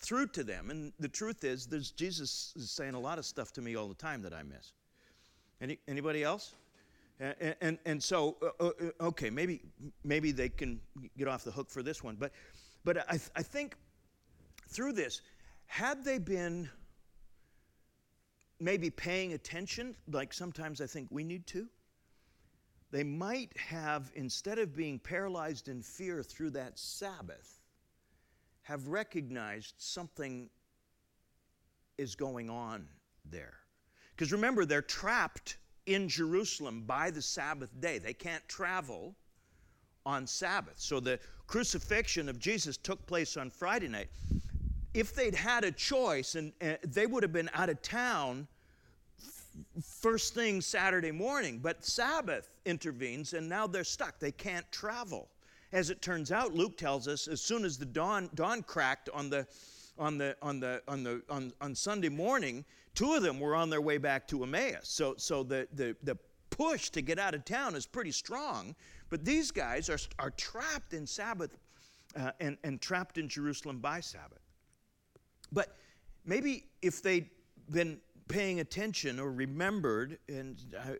through 0.00 0.28
to 0.28 0.44
them. 0.44 0.70
And 0.70 0.92
the 0.98 1.08
truth 1.08 1.44
is, 1.44 1.66
there's, 1.66 1.90
Jesus 1.90 2.52
is 2.56 2.70
saying 2.70 2.94
a 2.94 3.00
lot 3.00 3.18
of 3.18 3.24
stuff 3.24 3.52
to 3.54 3.60
me 3.60 3.76
all 3.76 3.88
the 3.88 3.94
time 3.94 4.22
that 4.22 4.32
I 4.32 4.42
miss. 4.42 4.72
Any, 5.60 5.78
anybody 5.88 6.22
else? 6.22 6.54
And, 7.20 7.56
and, 7.60 7.78
and 7.84 8.02
so, 8.02 8.36
uh, 8.42 8.64
uh, 8.64 8.70
uh, 9.00 9.06
okay, 9.06 9.28
maybe, 9.28 9.60
maybe 10.04 10.30
they 10.30 10.48
can 10.48 10.80
get 11.16 11.26
off 11.26 11.42
the 11.42 11.50
hook 11.50 11.68
for 11.70 11.82
this 11.82 12.02
one. 12.02 12.16
But, 12.16 12.32
but 12.84 12.98
I, 13.10 13.18
I 13.34 13.42
think 13.42 13.76
through 14.68 14.92
this, 14.92 15.20
had 15.66 16.04
they 16.04 16.18
been 16.18 16.70
maybe 18.60 18.88
paying 18.90 19.32
attention, 19.32 19.96
like 20.10 20.32
sometimes 20.32 20.80
I 20.80 20.86
think 20.86 21.08
we 21.10 21.24
need 21.24 21.46
to, 21.48 21.66
they 22.90 23.04
might 23.04 23.54
have, 23.56 24.10
instead 24.14 24.58
of 24.58 24.74
being 24.74 24.98
paralyzed 24.98 25.68
in 25.68 25.82
fear 25.82 26.22
through 26.22 26.50
that 26.50 26.78
Sabbath, 26.78 27.57
have 28.68 28.86
recognized 28.86 29.72
something 29.78 30.50
is 31.96 32.14
going 32.14 32.50
on 32.50 32.86
there. 33.30 33.54
Because 34.14 34.30
remember, 34.30 34.66
they're 34.66 34.82
trapped 34.82 35.56
in 35.86 36.06
Jerusalem 36.06 36.82
by 36.86 37.10
the 37.10 37.22
Sabbath 37.22 37.70
day. 37.80 37.96
They 37.96 38.12
can't 38.12 38.46
travel 38.46 39.14
on 40.04 40.26
Sabbath. 40.26 40.74
So 40.76 41.00
the 41.00 41.18
crucifixion 41.46 42.28
of 42.28 42.38
Jesus 42.38 42.76
took 42.76 43.06
place 43.06 43.38
on 43.38 43.48
Friday 43.48 43.88
night. 43.88 44.08
If 44.92 45.14
they'd 45.14 45.34
had 45.34 45.64
a 45.64 45.72
choice, 45.72 46.34
and 46.34 46.52
uh, 46.60 46.74
they 46.86 47.06
would 47.06 47.22
have 47.22 47.32
been 47.32 47.48
out 47.54 47.70
of 47.70 47.80
town 47.80 48.46
first 49.82 50.34
thing 50.34 50.60
Saturday 50.60 51.10
morning, 51.10 51.58
but 51.62 51.82
Sabbath 51.82 52.50
intervenes 52.66 53.32
and 53.32 53.48
now 53.48 53.66
they're 53.66 53.82
stuck. 53.82 54.18
They 54.18 54.32
can't 54.32 54.70
travel. 54.70 55.30
As 55.72 55.90
it 55.90 56.00
turns 56.00 56.32
out, 56.32 56.54
Luke 56.54 56.78
tells 56.78 57.06
us 57.06 57.28
as 57.28 57.40
soon 57.40 57.64
as 57.64 57.76
the 57.76 57.84
dawn, 57.84 58.30
dawn 58.34 58.62
cracked 58.62 59.10
on 59.12 59.28
the 59.28 59.46
on 59.98 60.16
the 60.16 60.36
on 60.40 60.60
the 60.60 60.82
on 60.88 61.02
the 61.02 61.22
on, 61.28 61.52
on 61.60 61.74
Sunday 61.74 62.08
morning, 62.08 62.64
two 62.94 63.14
of 63.14 63.22
them 63.22 63.40
were 63.40 63.54
on 63.54 63.68
their 63.68 63.80
way 63.80 63.98
back 63.98 64.26
to 64.28 64.42
Emmaus. 64.42 64.88
So 64.88 65.14
so 65.18 65.42
the 65.42 65.68
the 65.74 65.96
the 66.02 66.16
push 66.50 66.88
to 66.90 67.02
get 67.02 67.18
out 67.18 67.34
of 67.34 67.44
town 67.44 67.74
is 67.74 67.86
pretty 67.86 68.12
strong. 68.12 68.74
But 69.10 69.24
these 69.24 69.50
guys 69.50 69.90
are 69.90 69.98
are 70.18 70.30
trapped 70.30 70.94
in 70.94 71.06
Sabbath 71.06 71.58
uh, 72.16 72.30
and 72.40 72.56
and 72.64 72.80
trapped 72.80 73.18
in 73.18 73.28
Jerusalem 73.28 73.78
by 73.78 74.00
Sabbath. 74.00 74.40
But 75.52 75.76
maybe 76.24 76.64
if 76.80 77.02
they'd 77.02 77.28
been 77.70 78.00
paying 78.28 78.60
attention 78.60 79.18
or 79.18 79.32
remembered, 79.32 80.18
and 80.28 80.62
I, 80.78 80.96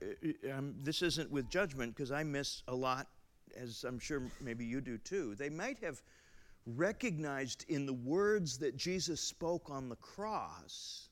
this 0.82 1.02
isn't 1.02 1.30
with 1.30 1.48
judgment 1.48 1.94
because 1.94 2.10
I 2.10 2.22
miss 2.22 2.62
a 2.68 2.74
lot 2.74 3.06
as 3.56 3.84
I'm 3.84 3.98
sure 3.98 4.22
maybe 4.40 4.64
you 4.64 4.80
do 4.80 4.98
too, 4.98 5.34
they 5.34 5.48
might 5.48 5.78
have 5.80 6.02
recognized 6.66 7.64
in 7.68 7.86
the 7.86 7.94
words 7.94 8.58
that 8.58 8.76
Jesus 8.76 9.20
spoke 9.20 9.70
on 9.70 9.88
the 9.88 9.96
cross 9.96 11.08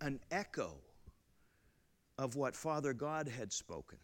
an 0.00 0.20
echo 0.30 0.74
of 2.18 2.36
what 2.36 2.54
Father 2.54 2.92
God 2.92 3.28
had 3.28 3.52
spoken. 3.52 3.98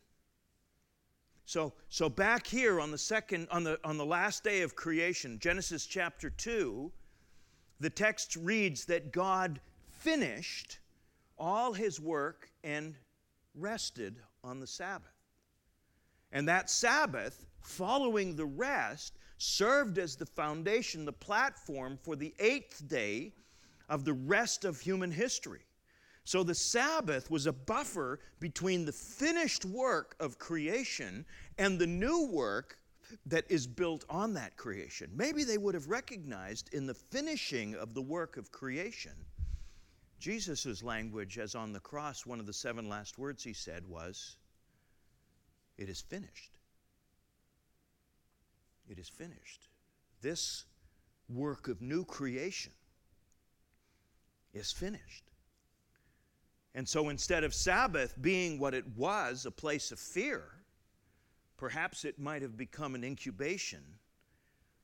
So, 1.45 1.75
so 1.88 2.09
back 2.09 2.47
here 2.47 2.81
on 2.81 2.91
the 2.91 2.99
second, 2.99 3.47
on 3.50 3.62
the, 3.62 3.79
on 3.85 3.97
the 3.97 4.05
last 4.05 4.43
day 4.43 4.62
of 4.62 4.75
creation, 4.75 5.38
Genesis 5.38 5.87
chapter 5.87 6.31
2, 6.31 6.91
the 7.79 7.91
text 7.91 8.37
reads 8.37 8.85
that 8.87 9.12
God 9.12 9.61
finished 9.91 10.81
all 11.38 11.73
his 11.73 12.00
work 12.00 12.50
and 12.65 12.95
rested 13.55 14.17
on 14.43 14.61
the 14.61 14.67
Sabbath. 14.67 15.15
And 16.37 16.47
that 16.49 16.69
Sabbath, 16.69 17.47
following 17.62 18.37
the 18.37 18.45
rest, 18.45 19.14
served 19.38 19.97
as 19.97 20.16
the 20.16 20.26
foundation, 20.26 21.07
the 21.07 21.12
platform 21.14 21.99
for 22.02 22.14
the 22.14 22.35
eighth 22.38 22.87
day 22.88 23.33
of 23.88 24.05
the 24.05 24.12
rest 24.12 24.66
of 24.66 24.78
human 24.78 25.11
history. 25.11 25.62
So 26.25 26.43
the 26.43 26.55
Sabbath 26.55 27.31
was 27.31 27.47
a 27.47 27.55
buffer 27.55 28.21
between 28.38 28.85
the 28.85 28.93
finished 28.93 29.64
work 29.64 30.14
of 30.21 30.38
creation 30.38 31.25
and 31.57 31.78
the 31.78 31.87
new 31.87 32.26
work 32.26 32.81
that 33.25 33.50
is 33.50 33.66
built 33.66 34.05
on 34.11 34.35
that 34.35 34.59
creation. 34.59 35.11
Maybe 35.16 35.43
they 35.43 35.57
would 35.57 35.75
have 35.75 35.88
recognized 35.88 36.69
in 36.75 36.85
the 36.85 36.93
finishing 36.93 37.75
of 37.76 37.95
the 37.95 38.02
work 38.02 38.37
of 38.37 38.52
creation. 38.52 39.14
Jesus' 40.19 40.83
language, 40.83 41.38
as 41.38 41.55
on 41.55 41.73
the 41.73 41.81
cross, 41.81 42.26
one 42.26 42.40
of 42.40 42.47
the 42.47 42.52
seven 42.52 42.90
last 42.90 43.16
words 43.16 43.43
he 43.43 43.55
said 43.55 43.88
was, 43.88 44.37
It 45.78 45.88
is 45.88 46.00
finished. 46.00 46.52
It 48.88 48.99
is 48.99 49.09
finished. 49.09 49.68
This 50.23 50.64
work 51.28 51.68
of 51.68 51.83
new 51.83 52.04
creation 52.04 52.73
is 54.54 54.73
finished. 54.73 55.25
And 56.75 56.88
so 56.88 57.09
instead 57.09 57.42
of 57.42 57.54
Sabbath 57.54 58.14
being 58.21 58.59
what 58.59 58.75
it 58.75 58.87
was, 58.97 59.47
a 59.47 59.50
place 59.50 59.92
of 59.92 59.99
fear, 59.99 60.45
perhaps 61.56 62.04
it 62.04 62.18
might 62.18 62.42
have 62.42 62.56
become 62.56 62.95
an 62.95 63.02
incubation 63.02 63.83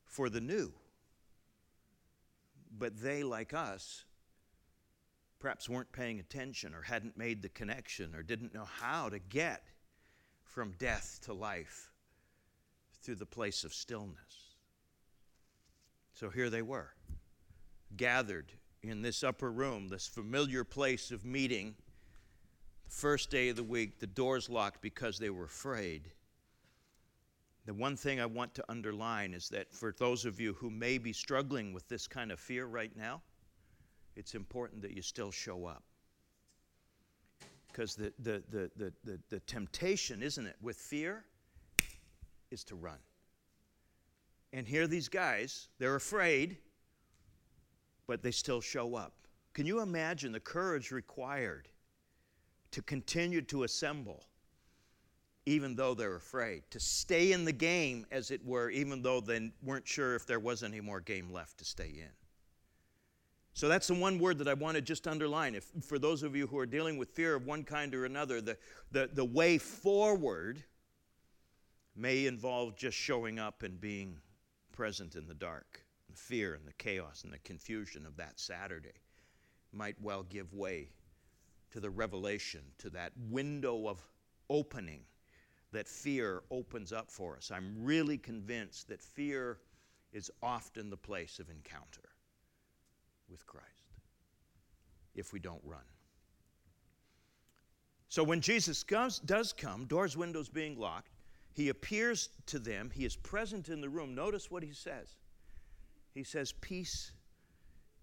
for 0.05 0.29
the 0.29 0.41
new. 0.41 0.73
But 2.79 3.01
they, 3.01 3.23
like 3.23 3.53
us, 3.53 4.05
perhaps 5.39 5.69
weren't 5.69 5.93
paying 5.93 6.19
attention 6.19 6.75
or 6.75 6.83
hadn't 6.83 7.19
made 7.19 7.43
the 7.43 7.49
connection 7.51 8.15
or 8.15 8.23
didn't 8.23 8.55
know 8.55 8.65
how 8.65 9.09
to 9.11 9.19
get 9.19 9.63
from 10.53 10.75
death 10.79 11.19
to 11.23 11.33
life 11.33 11.91
through 13.03 13.15
the 13.15 13.27
place 13.27 13.65
of 13.65 13.73
stillness. 13.73 14.55
So 16.13 16.29
here 16.29 16.51
they 16.51 16.63
were, 16.63 16.91
gathered 17.97 18.53
in 18.83 19.01
this 19.01 19.25
upper 19.25 19.51
room, 19.51 19.89
this 19.89 20.07
familiar 20.07 20.63
place 20.63 21.11
of 21.11 21.25
meeting. 21.25 21.75
The 22.85 22.95
first 22.95 23.31
day 23.31 23.49
of 23.49 23.57
the 23.57 23.65
week, 23.65 23.99
the 23.99 24.07
doors 24.07 24.51
locked 24.51 24.83
because 24.83 25.19
they 25.19 25.31
were 25.31 25.45
afraid. 25.45 26.11
The 27.65 27.75
one 27.75 27.97
thing 27.97 28.21
I 28.21 28.27
want 28.27 28.55
to 28.57 28.65
underline 28.69 29.33
is 29.33 29.49
that 29.49 29.73
for 29.73 29.95
those 29.99 30.27
of 30.27 30.39
you 30.39 30.53
who 30.53 30.69
may 30.69 30.99
be 30.99 31.13
struggling 31.13 31.73
with 31.73 31.89
this 31.89 32.07
kind 32.07 32.31
of 32.31 32.39
fear 32.39 32.67
right 32.67 32.95
now, 32.95 33.23
it's 34.17 34.35
important 34.35 34.83
that 34.83 34.95
you 34.95 35.01
still 35.01 35.31
show 35.31 35.65
up. 35.65 35.83
Because 37.73 37.95
the, 37.95 38.13
the, 38.19 38.43
the, 38.51 38.71
the, 38.77 38.93
the, 39.05 39.19
the 39.31 39.41
temptation, 39.41 40.23
isn't 40.23 40.47
it, 40.47 40.57
with 40.61 40.77
fear, 40.77 41.25
is 42.51 42.65
to 42.65 42.75
run. 42.77 42.99
And 44.53 44.69
here 44.69 44.87
these 44.87 45.09
guys, 45.09 45.69
they're 45.79 45.95
afraid, 45.95 46.59
but 48.07 48.23
they 48.23 48.31
still 48.31 48.61
show 48.61 48.95
up. 48.95 49.15
Can 49.55 49.65
you 49.65 49.81
imagine 49.81 50.33
the 50.33 50.41
courage 50.41 50.91
required 50.91 51.69
to 52.73 52.83
continue 52.83 53.41
to 53.43 53.63
assemble, 53.65 54.25
even 55.47 55.75
though 55.75 55.95
they're 55.95 56.17
afraid, 56.17 56.65
to 56.71 56.81
stay 56.81 57.33
in 57.33 57.47
the 57.47 57.53
game, 57.53 58.07
as 58.11 58.31
it 58.31 58.45
were, 58.45 58.69
even 58.71 59.01
though 59.01 59.21
they 59.21 59.51
weren't 59.63 59.89
sure 59.89 60.15
if 60.15 60.27
there 60.27 60.41
was 60.41 60.63
any 60.63 60.81
more 60.81 61.01
game 61.01 61.33
left 61.33 61.59
to 61.59 61.65
stay 61.65 61.89
in? 61.97 62.11
So 63.55 63.69
that's 63.69 63.89
the 63.89 63.95
one 63.95 64.19
word 64.19 64.39
that 64.39 64.49
I 64.49 64.55
want 64.55 64.77
to 64.77 64.81
just 64.81 65.07
underline. 65.07 65.55
If, 65.55 65.71
for 65.85 65.99
those 65.99 66.23
of 66.23 66.35
you 66.35 66.47
who 66.47 66.59
are 66.59 66.67
dealing 66.67 66.97
with 66.97 67.11
fear 67.11 67.35
of 67.35 67.47
one 67.47 67.65
kind 67.65 67.95
or 67.95 68.05
another, 68.05 68.41
the, 68.41 68.57
the, 68.91 69.11
the 69.13 69.25
way 69.25 69.59
forward 69.59 70.63
may 71.95 72.27
involve 72.27 72.77
just 72.77 72.97
showing 72.97 73.39
up 73.39 73.63
and 73.63 73.81
being 73.81 74.17
present 74.73 75.17
in 75.17 75.27
the 75.27 75.35
dark 75.35 75.85
the 76.13 76.19
fear 76.19 76.55
and 76.55 76.67
the 76.67 76.73
chaos 76.75 77.25
and 77.25 77.33
the 77.33 77.39
confusion 77.39 78.07
of 78.07 78.17
that 78.17 78.39
Saturday 78.39 79.01
might 79.73 80.01
well 80.01 80.23
give 80.23 80.53
way 80.53 80.89
to 81.71 81.81
the 81.81 81.91
revelation, 81.91 82.61
to 82.79 82.91
that 82.91 83.13
window 83.31 83.89
of 83.89 84.03
opening 84.51 85.01
that 85.73 85.89
fear 85.89 86.43
opens 86.51 86.93
up 86.93 87.11
for 87.11 87.37
us. 87.37 87.51
I'm 87.51 87.75
really 87.83 88.19
convinced 88.19 88.89
that 88.89 89.01
fear 89.01 89.59
is 90.13 90.31
often 90.43 90.91
the 90.91 90.97
place 90.97 91.39
of 91.39 91.49
encounter 91.49 92.12
with 93.33 93.47
Christ 93.47 93.67
if 95.15 95.33
we 95.33 95.41
don't 95.41 95.61
run. 95.65 95.81
So 98.09 98.23
when 98.23 98.41
Jesus 98.41 98.85
comes, 98.85 99.19
does 99.19 99.53
come, 99.53 99.87
doors, 99.87 100.17
windows 100.17 100.49
being 100.49 100.79
locked, 100.79 101.09
he 101.55 101.71
appears 101.71 102.29
to 102.47 102.59
them. 102.59 102.91
He 102.93 103.05
is 103.05 103.17
present 103.17 103.69
in 103.71 103.81
the 103.81 103.89
room. 103.89 104.15
Notice 104.15 104.51
what 104.51 104.63
he 104.63 104.73
says 104.73 105.17
he 106.15 106.25
says, 106.25 106.53
Peace 106.53 107.13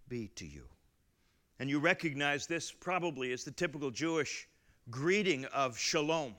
be 0.07 0.29
to 0.35 0.45
you. 0.45 0.63
And 1.59 1.69
you 1.69 1.79
recognize 1.79 2.47
this 2.47 2.71
probably 2.71 3.31
as 3.33 3.43
the 3.43 3.51
typical 3.51 3.91
Jewish 3.91 4.47
greeting 4.89 5.45
of 5.45 5.77
shalom. 5.77 6.33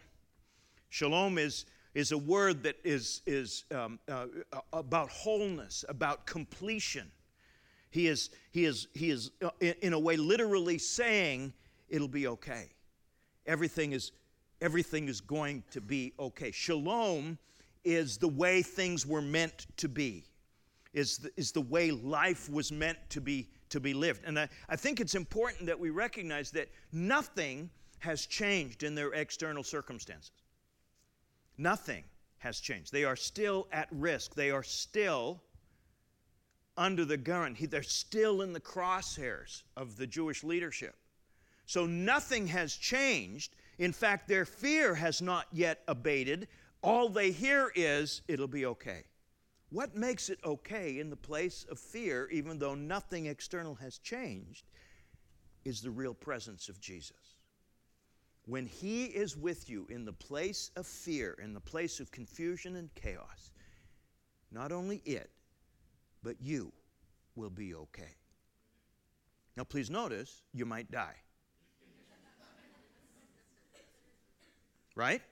Shalom 0.88 1.38
is, 1.38 1.66
is 1.94 2.10
a 2.10 2.18
word 2.18 2.62
that 2.64 2.76
is, 2.82 3.22
is 3.26 3.64
um, 3.72 4.00
uh, 4.08 4.26
about 4.72 5.10
wholeness, 5.10 5.84
about 5.88 6.26
completion. 6.26 7.10
He 7.90 8.06
is, 8.06 8.30
he 8.52 8.64
is, 8.64 8.86
he 8.94 9.10
is 9.10 9.30
uh, 9.42 9.50
in 9.60 9.92
a 9.92 9.98
way, 9.98 10.16
literally 10.16 10.78
saying, 10.78 11.52
it'll 11.88 12.08
be 12.08 12.26
okay. 12.28 12.70
Everything 13.46 13.92
is, 13.92 14.12
everything 14.60 15.08
is 15.08 15.20
going 15.20 15.64
to 15.72 15.80
be 15.80 16.12
okay. 16.18 16.52
Shalom 16.52 17.38
is 17.84 18.16
the 18.16 18.28
way 18.28 18.62
things 18.62 19.06
were 19.06 19.22
meant 19.22 19.66
to 19.78 19.88
be 19.88 20.24
is 20.92 21.18
the, 21.18 21.30
is 21.36 21.52
the 21.52 21.60
way 21.60 21.90
life 21.90 22.50
was 22.50 22.72
meant 22.72 22.98
to 23.10 23.20
be, 23.20 23.48
to 23.68 23.80
be 23.80 23.94
lived. 23.94 24.22
And 24.24 24.38
I, 24.38 24.48
I 24.68 24.76
think 24.76 25.00
it's 25.00 25.14
important 25.14 25.66
that 25.66 25.78
we 25.78 25.90
recognize 25.90 26.50
that 26.52 26.68
nothing 26.92 27.70
has 27.98 28.26
changed 28.26 28.82
in 28.82 28.94
their 28.94 29.12
external 29.12 29.62
circumstances. 29.62 30.32
Nothing 31.58 32.04
has 32.38 32.58
changed. 32.60 32.92
They 32.92 33.04
are 33.04 33.16
still 33.16 33.68
at 33.72 33.88
risk. 33.92 34.34
They 34.34 34.50
are 34.50 34.62
still 34.62 35.42
under 36.80 37.04
the 37.04 37.16
gun. 37.18 37.56
They're 37.60 37.82
still 37.82 38.40
in 38.40 38.54
the 38.54 38.60
crosshairs 38.60 39.62
of 39.76 39.96
the 39.96 40.06
Jewish 40.06 40.42
leadership. 40.42 40.96
So 41.66 41.86
nothing 41.86 42.48
has 42.48 42.74
changed. 42.74 43.54
In 43.78 43.92
fact, 43.92 44.26
their 44.26 44.46
fear 44.46 44.94
has 44.94 45.22
not 45.22 45.46
yet 45.52 45.82
abated. 45.86 46.48
All 46.82 47.10
they 47.10 47.30
hear 47.30 47.70
is, 47.76 48.22
it'll 48.26 48.48
be 48.48 48.66
okay. 48.66 49.04
What 49.68 49.94
makes 49.94 50.30
it 50.30 50.40
okay 50.44 50.98
in 50.98 51.10
the 51.10 51.16
place 51.16 51.66
of 51.70 51.78
fear, 51.78 52.28
even 52.32 52.58
though 52.58 52.74
nothing 52.74 53.26
external 53.26 53.74
has 53.76 53.98
changed, 53.98 54.64
is 55.64 55.82
the 55.82 55.90
real 55.90 56.14
presence 56.14 56.68
of 56.68 56.80
Jesus. 56.80 57.36
When 58.46 58.64
He 58.64 59.04
is 59.04 59.36
with 59.36 59.68
you 59.68 59.86
in 59.90 60.06
the 60.06 60.14
place 60.14 60.70
of 60.76 60.86
fear, 60.86 61.36
in 61.42 61.52
the 61.52 61.60
place 61.60 62.00
of 62.00 62.10
confusion 62.10 62.76
and 62.76 62.92
chaos, 62.94 63.52
not 64.50 64.72
only 64.72 65.02
it, 65.04 65.30
but 66.22 66.36
you 66.40 66.72
will 67.34 67.50
be 67.50 67.74
okay. 67.74 68.16
Now, 69.56 69.64
please 69.64 69.90
notice, 69.90 70.42
you 70.52 70.64
might 70.64 70.90
die. 70.90 71.16
right? 74.94 75.22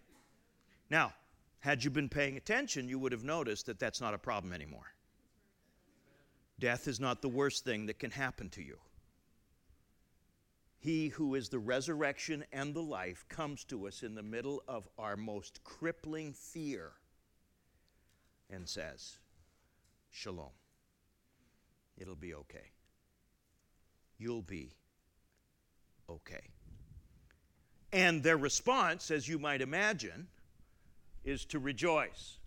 Now, 0.90 1.12
had 1.60 1.84
you 1.84 1.90
been 1.90 2.08
paying 2.08 2.36
attention, 2.36 2.88
you 2.88 2.98
would 2.98 3.12
have 3.12 3.24
noticed 3.24 3.66
that 3.66 3.78
that's 3.78 4.00
not 4.00 4.14
a 4.14 4.18
problem 4.18 4.52
anymore. 4.52 4.92
Death 6.58 6.88
is 6.88 6.98
not 6.98 7.22
the 7.22 7.28
worst 7.28 7.64
thing 7.64 7.86
that 7.86 7.98
can 7.98 8.10
happen 8.10 8.48
to 8.50 8.62
you. 8.62 8.78
He 10.80 11.08
who 11.08 11.34
is 11.34 11.48
the 11.48 11.58
resurrection 11.58 12.44
and 12.52 12.74
the 12.74 12.82
life 12.82 13.24
comes 13.28 13.64
to 13.64 13.86
us 13.88 14.02
in 14.02 14.14
the 14.14 14.22
middle 14.22 14.62
of 14.68 14.88
our 14.98 15.16
most 15.16 15.62
crippling 15.64 16.32
fear 16.32 16.92
and 18.48 18.68
says, 18.68 19.18
Shalom. 20.10 20.50
It'll 21.98 22.16
be 22.16 22.34
okay. 22.34 22.70
You'll 24.18 24.42
be 24.42 24.72
okay. 26.08 26.50
And 27.92 28.22
their 28.22 28.36
response, 28.36 29.10
as 29.10 29.28
you 29.28 29.38
might 29.38 29.60
imagine, 29.60 30.28
is 31.24 31.44
to 31.46 31.58
rejoice 31.58 32.38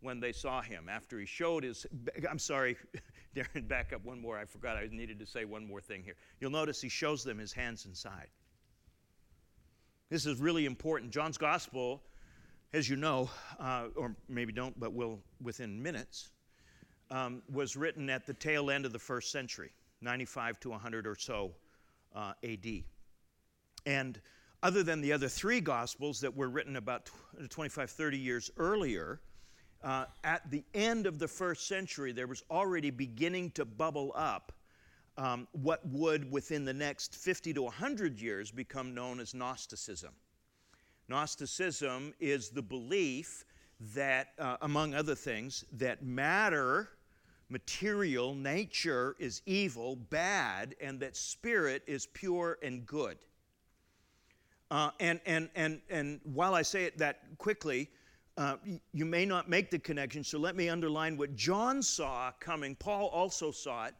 when 0.00 0.20
they 0.20 0.32
saw 0.32 0.62
him 0.62 0.88
after 0.88 1.18
he 1.18 1.26
showed 1.26 1.64
his. 1.64 1.86
I'm 2.28 2.38
sorry, 2.38 2.76
Darren, 3.36 3.68
back 3.68 3.92
up 3.92 4.04
one 4.04 4.20
more. 4.20 4.38
I 4.38 4.44
forgot 4.44 4.76
I 4.76 4.88
needed 4.90 5.18
to 5.20 5.26
say 5.26 5.44
one 5.44 5.66
more 5.66 5.80
thing 5.80 6.02
here. 6.02 6.14
You'll 6.40 6.50
notice 6.50 6.80
he 6.80 6.88
shows 6.88 7.24
them 7.24 7.38
his 7.38 7.52
hands 7.52 7.84
and 7.84 7.96
side. 7.96 8.28
This 10.08 10.24
is 10.24 10.38
really 10.38 10.66
important. 10.66 11.10
John's 11.10 11.36
gospel, 11.36 12.02
as 12.72 12.88
you 12.88 12.96
know, 12.96 13.28
uh, 13.58 13.88
or 13.96 14.14
maybe 14.28 14.52
don't, 14.52 14.78
but 14.78 14.92
will 14.92 15.18
within 15.42 15.82
minutes, 15.82 16.30
um, 17.10 17.42
was 17.52 17.76
written 17.76 18.10
at 18.10 18.26
the 18.26 18.34
tail 18.34 18.70
end 18.70 18.84
of 18.84 18.92
the 18.92 18.98
first 18.98 19.30
century, 19.30 19.70
95 20.00 20.60
to 20.60 20.70
100 20.70 21.06
or 21.06 21.14
so 21.14 21.52
uh, 22.14 22.32
AD. 22.42 22.66
And 23.84 24.20
other 24.62 24.82
than 24.82 25.00
the 25.00 25.12
other 25.12 25.28
three 25.28 25.60
gospels 25.60 26.20
that 26.20 26.34
were 26.34 26.48
written 26.48 26.76
about 26.76 27.10
25, 27.48 27.90
30 27.90 28.18
years 28.18 28.50
earlier, 28.56 29.20
uh, 29.84 30.06
at 30.24 30.50
the 30.50 30.64
end 30.74 31.06
of 31.06 31.18
the 31.18 31.28
first 31.28 31.68
century, 31.68 32.12
there 32.12 32.26
was 32.26 32.42
already 32.50 32.90
beginning 32.90 33.50
to 33.52 33.64
bubble 33.64 34.12
up 34.16 34.52
um, 35.18 35.46
what 35.52 35.86
would, 35.88 36.30
within 36.30 36.64
the 36.64 36.74
next 36.74 37.14
50 37.14 37.54
to 37.54 37.62
100 37.62 38.20
years, 38.20 38.50
become 38.50 38.94
known 38.94 39.20
as 39.20 39.34
Gnosticism. 39.34 40.12
Gnosticism 41.08 42.12
is 42.18 42.50
the 42.50 42.62
belief 42.62 43.44
that, 43.94 44.28
uh, 44.38 44.56
among 44.62 44.94
other 44.94 45.14
things, 45.14 45.64
that 45.72 46.04
matter, 46.04 46.88
material, 47.48 48.34
nature 48.34 49.16
is 49.18 49.42
evil, 49.46 49.96
bad, 49.96 50.74
and 50.80 51.00
that 51.00 51.16
spirit 51.16 51.82
is 51.86 52.06
pure 52.06 52.58
and 52.62 52.86
good. 52.86 53.18
Uh, 54.70 54.90
and, 54.98 55.20
and, 55.26 55.48
and, 55.54 55.80
and 55.88 56.20
while 56.24 56.54
I 56.54 56.62
say 56.62 56.84
it 56.84 56.98
that 56.98 57.20
quickly, 57.38 57.88
uh, 58.36 58.56
you 58.92 59.04
may 59.04 59.24
not 59.24 59.48
make 59.48 59.70
the 59.70 59.78
connection, 59.78 60.24
so 60.24 60.38
let 60.38 60.56
me 60.56 60.68
underline 60.68 61.16
what 61.16 61.36
John 61.36 61.82
saw 61.82 62.32
coming. 62.40 62.74
Paul 62.74 63.06
also 63.08 63.50
saw 63.50 63.86
it, 63.86 63.94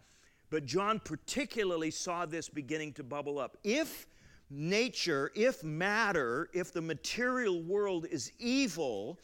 but 0.51 0.67
John 0.67 1.01
particularly 1.01 1.91
saw 1.91 2.27
this 2.27 2.49
beginning 2.49 2.93
to 2.95 3.05
bubble 3.05 3.39
up. 3.39 3.57
If 3.65 4.07
nature, 4.51 5.31
if 5.35 5.65
matter, 5.65 6.51
if 6.53 6.73
the 6.73 6.83
material 6.83 7.63
world 7.63 8.07
is 8.11 8.33
evil, 8.39 9.19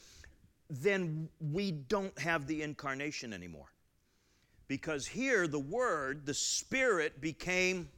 then 0.70 1.28
we 1.40 1.72
don't 1.72 2.16
have 2.18 2.46
the 2.46 2.62
incarnation 2.62 3.32
anymore. 3.32 3.72
Because 4.72 5.06
here, 5.06 5.46
the 5.46 5.58
Word, 5.58 6.24
the 6.24 6.32
Spirit, 6.32 7.20
became 7.20 7.90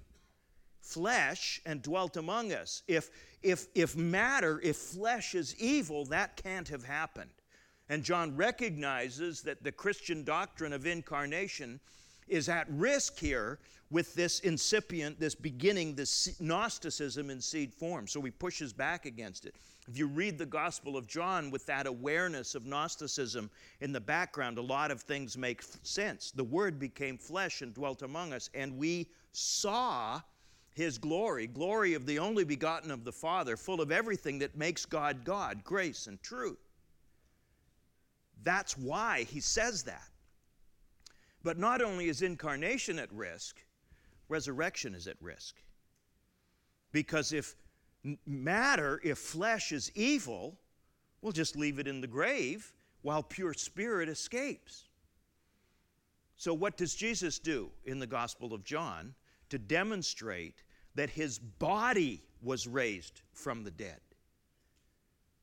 flesh 0.80 1.60
and 1.64 1.80
dwelt 1.80 2.16
among 2.16 2.52
us. 2.52 2.82
If, 2.88 3.10
if, 3.44 3.68
if 3.76 3.94
matter, 3.94 4.60
if 4.60 4.74
flesh 4.76 5.36
is 5.36 5.54
evil, 5.60 6.04
that 6.06 6.36
can't 6.36 6.66
have 6.66 6.82
happened. 6.82 7.30
And 7.88 8.02
John 8.02 8.34
recognizes 8.34 9.40
that 9.42 9.62
the 9.62 9.70
Christian 9.70 10.24
doctrine 10.24 10.72
of 10.72 10.84
incarnation 10.84 11.78
is 12.28 12.48
at 12.48 12.66
risk 12.70 13.18
here 13.18 13.58
with 13.90 14.14
this 14.14 14.40
incipient, 14.40 15.20
this 15.20 15.34
beginning, 15.34 15.94
this 15.94 16.40
Gnosticism 16.40 17.30
in 17.30 17.40
seed 17.40 17.72
form. 17.72 18.06
So 18.06 18.20
he 18.22 18.30
pushes 18.30 18.72
back 18.72 19.06
against 19.06 19.46
it. 19.46 19.54
If 19.86 19.98
you 19.98 20.06
read 20.06 20.38
the 20.38 20.46
Gospel 20.46 20.96
of 20.96 21.06
John 21.06 21.50
with 21.50 21.66
that 21.66 21.86
awareness 21.86 22.54
of 22.54 22.64
Gnosticism 22.64 23.50
in 23.80 23.92
the 23.92 24.00
background, 24.00 24.58
a 24.58 24.62
lot 24.62 24.90
of 24.90 25.02
things 25.02 25.36
make 25.36 25.62
sense. 25.82 26.30
The 26.30 26.44
Word 26.44 26.78
became 26.78 27.18
flesh 27.18 27.60
and 27.60 27.74
dwelt 27.74 28.02
among 28.02 28.32
us, 28.32 28.48
and 28.54 28.78
we 28.78 29.08
saw 29.32 30.20
his 30.72 30.98
glory, 30.98 31.46
glory 31.46 31.94
of 31.94 32.06
the 32.06 32.18
only 32.18 32.44
begotten 32.44 32.90
of 32.90 33.04
the 33.04 33.12
Father, 33.12 33.56
full 33.56 33.80
of 33.80 33.92
everything 33.92 34.38
that 34.40 34.56
makes 34.56 34.86
God 34.86 35.24
God, 35.24 35.62
grace 35.62 36.06
and 36.06 36.20
truth. 36.22 36.58
That's 38.42 38.76
why 38.76 39.24
he 39.24 39.40
says 39.40 39.84
that. 39.84 40.08
But 41.44 41.58
not 41.58 41.80
only 41.80 42.08
is 42.08 42.22
incarnation 42.22 42.98
at 42.98 43.12
risk, 43.12 43.64
resurrection 44.28 44.94
is 44.94 45.06
at 45.06 45.16
risk. 45.20 45.62
Because 46.90 47.32
if 47.32 47.54
matter, 48.26 49.00
if 49.04 49.18
flesh 49.18 49.70
is 49.70 49.92
evil, 49.94 50.58
we'll 51.20 51.32
just 51.32 51.56
leave 51.56 51.78
it 51.78 51.86
in 51.86 52.00
the 52.00 52.08
grave 52.08 52.72
while 53.02 53.22
pure 53.22 53.54
spirit 53.54 54.08
escapes. 54.08 54.88
So, 56.36 56.52
what 56.52 56.76
does 56.76 56.94
Jesus 56.94 57.38
do 57.38 57.70
in 57.84 58.00
the 58.00 58.06
Gospel 58.06 58.52
of 58.52 58.64
John? 58.64 59.14
to 59.54 59.58
demonstrate 59.58 60.62
that 60.96 61.10
his 61.10 61.38
body 61.38 62.22
was 62.42 62.66
raised 62.66 63.22
from 63.32 63.62
the 63.62 63.70
dead. 63.70 64.00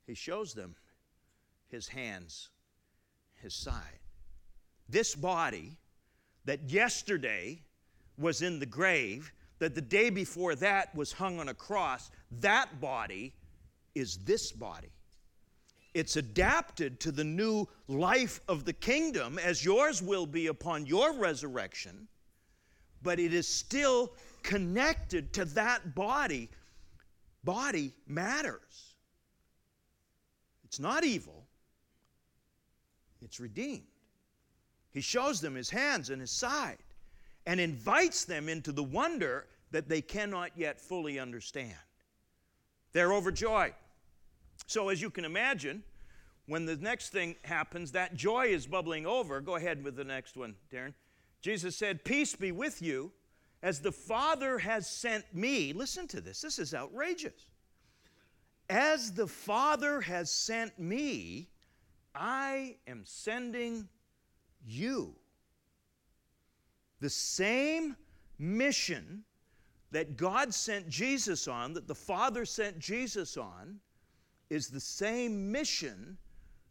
He 0.06 0.14
shows 0.16 0.54
them 0.54 0.76
his 1.68 1.88
hands, 1.88 2.50
his 3.42 3.54
side. 3.54 4.00
This 4.90 5.16
body 5.16 5.78
that 6.46 6.70
yesterday 6.70 7.62
was 8.18 8.42
in 8.42 8.60
the 8.60 8.66
grave, 8.66 9.32
that 9.60 9.76
the 9.76 9.82
day 9.82 10.10
before 10.10 10.56
that 10.56 10.94
was 10.96 11.12
hung 11.12 11.40
on 11.40 11.50
a 11.50 11.54
cross, 11.54 12.12
that 12.40 12.82
body 12.82 13.34
is 13.96 14.18
this 14.18 14.52
body. 14.52 14.92
It's 15.94 16.16
adapted 16.16 17.00
to 17.02 17.12
the 17.12 17.24
new 17.24 17.68
life 17.88 18.40
of 18.48 18.66
the 18.66 18.74
kingdom, 18.74 19.38
as 19.38 19.64
yours 19.64 20.02
will 20.02 20.26
be 20.26 20.48
upon 20.48 20.86
your 20.86 21.14
resurrection 21.14 22.08
but 23.04 23.20
it 23.20 23.34
is 23.34 23.48
still 23.48 24.12
connected 24.44 25.34
to 25.34 25.46
that 25.46 25.96
body. 25.96 26.50
Body 27.44 27.94
matters. 28.08 28.96
It's 30.64 30.80
not 30.80 31.04
evil, 31.04 31.46
it's 33.22 33.40
redeemed. 33.40 33.84
He 34.92 35.02
shows 35.02 35.42
them 35.42 35.56
his 35.56 35.70
hands 35.70 36.10
and 36.10 36.20
his 36.20 36.32
side 36.32 36.78
and 37.46 37.60
invites 37.60 38.26
them 38.26 38.50
into 38.50 38.72
the 38.72 38.84
wonder 38.84 39.48
that 39.72 39.88
they 39.88 40.02
cannot 40.02 40.52
yet 40.56 40.80
fully 40.80 41.18
understand. 41.18 41.76
They're 42.94 43.14
overjoyed. 43.14 43.74
So, 44.68 44.90
as 44.90 45.02
you 45.02 45.10
can 45.10 45.26
imagine, 45.26 45.84
when 46.46 46.66
the 46.66 46.76
next 46.76 47.10
thing 47.10 47.36
happens, 47.44 47.94
that 47.94 48.16
joy 48.16 48.48
is 48.48 48.68
bubbling 48.68 49.06
over. 49.06 49.40
Go 49.42 49.56
ahead 49.56 49.84
with 49.84 49.96
the 49.96 50.04
next 50.04 50.36
one, 50.36 50.56
Darren. 50.72 50.94
Jesus 51.42 51.76
said, 51.76 52.04
Peace 52.04 52.36
be 52.36 52.52
with 52.52 52.82
you, 52.82 53.12
as 53.64 53.80
the 53.80 53.92
Father 53.92 54.60
has 54.60 54.88
sent 54.88 55.34
me. 55.34 55.74
Listen 55.74 56.08
to 56.10 56.22
this, 56.22 56.42
this 56.42 56.60
is 56.60 56.74
outrageous. 56.74 57.50
As 58.70 59.14
the 59.14 59.28
Father 59.28 60.02
has 60.02 60.30
sent 60.30 60.78
me, 60.78 61.50
I 62.14 62.76
am 62.88 63.04
sending 63.06 63.88
you. 64.66 65.16
The 67.00 67.10
same 67.10 67.96
mission 68.38 69.24
that 69.92 70.18
God 70.18 70.54
sent 70.54 70.88
Jesus 70.88 71.48
on, 71.48 71.74
that 71.74 71.88
the 71.88 71.96
Father 71.96 72.46
sent 72.46 72.80
Jesus 72.80 73.38
on, 73.38 73.80
is 74.50 74.68
the 74.68 74.80
same 74.80 75.52
mission 75.52 76.18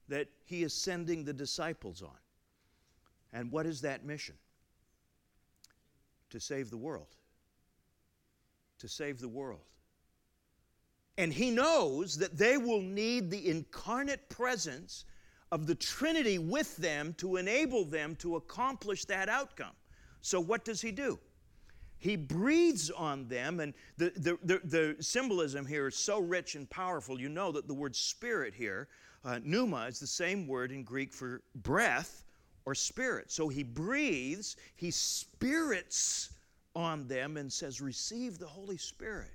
that 0.09 0.29
He 0.45 0.63
is 0.63 0.73
sending 0.73 1.25
the 1.25 1.33
disciples 1.33 2.03
on. 2.03 2.17
And 3.33 3.51
what 3.53 3.67
is 3.67 3.81
that 3.83 4.05
mission? 4.05 4.37
to 6.31 6.41
save 6.41 6.71
the 6.71 6.77
world. 6.77 7.17
To 8.79 8.89
save 8.89 9.21
the 9.21 9.29
world. 9.29 9.61
And 11.19 11.33
he 11.33 11.51
knows 11.51 12.17
that 12.19 12.39
they 12.39 12.57
will 12.57 12.81
need 12.81 13.31
the 13.31 13.49
incarnate 13.49 14.29
presence 14.31 15.05
of 15.53 15.67
the 15.67 15.75
Trinity 15.75 16.39
with 16.39 16.77
them 16.77 17.15
to 17.19 17.37
enable 17.37 17.85
them 17.85 18.17
to 18.17 18.37
accomplish 18.37 19.05
that 19.07 19.29
outcome. 19.29 19.75
So, 20.21 20.41
what 20.41 20.65
does 20.65 20.81
he 20.81 20.93
do? 20.93 21.19
He 21.99 22.17
breathes 22.17 22.91
on 22.91 23.29
them, 23.29 23.61
and 23.61 23.75
the, 23.99 24.11
the, 24.17 24.39
the, 24.43 24.61
the 24.65 25.03
symbolism 25.03 25.67
here 25.67 25.89
is 25.89 25.97
so 25.97 26.19
rich 26.19 26.55
and 26.55 26.69
powerful. 26.71 27.21
You 27.21 27.29
know 27.29 27.53
that 27.53 27.67
the 27.67 27.75
word 27.75 27.95
spirit 27.95 28.55
here, 28.55 28.89
uh, 29.25 29.39
pneuma, 29.45 29.87
is 29.87 30.01
the 30.01 30.07
same 30.07 30.47
word 30.47 30.73
in 30.73 30.83
Greek 30.83 31.13
for 31.13 31.43
breath 31.57 32.25
or 32.65 32.75
spirit. 32.75 33.31
So 33.31 33.49
he 33.49 33.63
breathes, 33.63 34.57
he 34.77 34.91
spirits 34.91 36.31
on 36.75 37.07
them 37.07 37.37
and 37.37 37.53
says, 37.53 37.83
Receive 37.83 38.39
the 38.39 38.47
Holy 38.47 38.79
Spirit. 38.79 39.33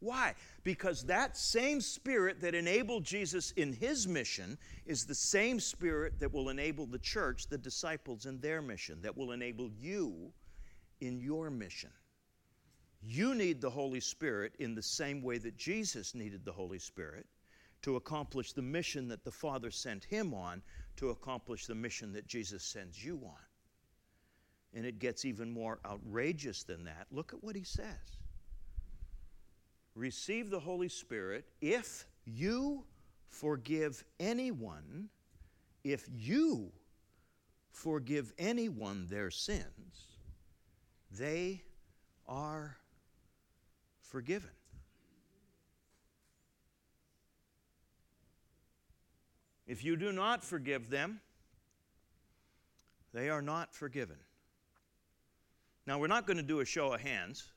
Why? 0.00 0.34
Because 0.62 1.04
that 1.04 1.36
same 1.36 1.80
spirit 1.80 2.40
that 2.40 2.54
enabled 2.54 3.04
Jesus 3.04 3.52
in 3.52 3.72
his 3.72 4.06
mission 4.06 4.58
is 4.84 5.06
the 5.06 5.14
same 5.14 5.58
spirit 5.58 6.20
that 6.20 6.32
will 6.32 6.50
enable 6.50 6.86
the 6.86 6.98
church, 6.98 7.48
the 7.48 7.58
disciples, 7.58 8.26
in 8.26 8.40
their 8.40 8.60
mission, 8.60 9.00
that 9.02 9.16
will 9.16 9.32
enable 9.32 9.70
you 9.70 10.32
in 11.00 11.18
your 11.18 11.50
mission. 11.50 11.90
You 13.02 13.34
need 13.34 13.60
the 13.60 13.70
Holy 13.70 14.00
Spirit 14.00 14.52
in 14.58 14.74
the 14.74 14.82
same 14.82 15.22
way 15.22 15.38
that 15.38 15.56
Jesus 15.56 16.14
needed 16.14 16.44
the 16.44 16.52
Holy 16.52 16.78
Spirit 16.78 17.26
to 17.82 17.96
accomplish 17.96 18.52
the 18.52 18.62
mission 18.62 19.08
that 19.08 19.24
the 19.24 19.30
Father 19.30 19.70
sent 19.70 20.04
him 20.04 20.34
on 20.34 20.62
to 20.96 21.10
accomplish 21.10 21.66
the 21.66 21.74
mission 21.74 22.12
that 22.12 22.26
Jesus 22.26 22.64
sends 22.64 23.02
you 23.02 23.20
on. 23.24 23.38
And 24.74 24.84
it 24.84 24.98
gets 24.98 25.24
even 25.24 25.50
more 25.50 25.78
outrageous 25.86 26.64
than 26.64 26.84
that. 26.84 27.06
Look 27.10 27.32
at 27.32 27.42
what 27.42 27.56
he 27.56 27.64
says 27.64 28.18
receive 29.96 30.50
the 30.50 30.60
Holy 30.60 30.88
Spirit 30.88 31.46
if 31.60 32.06
you 32.26 32.84
forgive 33.28 34.04
anyone, 34.20 35.08
if 35.82 36.06
you 36.14 36.70
forgive 37.72 38.32
anyone 38.38 39.06
their 39.08 39.30
sins, 39.30 40.18
they 41.10 41.62
are 42.28 42.76
forgiven. 44.02 44.50
If 49.66 49.82
you 49.84 49.96
do 49.96 50.12
not 50.12 50.44
forgive 50.44 50.90
them, 50.90 51.20
they 53.12 53.30
are 53.30 53.42
not 53.42 53.74
forgiven. 53.74 54.16
Now, 55.86 55.98
we're 55.98 56.06
not 56.06 56.26
going 56.26 56.36
to 56.36 56.42
do 56.42 56.60
a 56.60 56.64
show 56.64 56.92
of 56.92 57.00
hands 57.00 57.50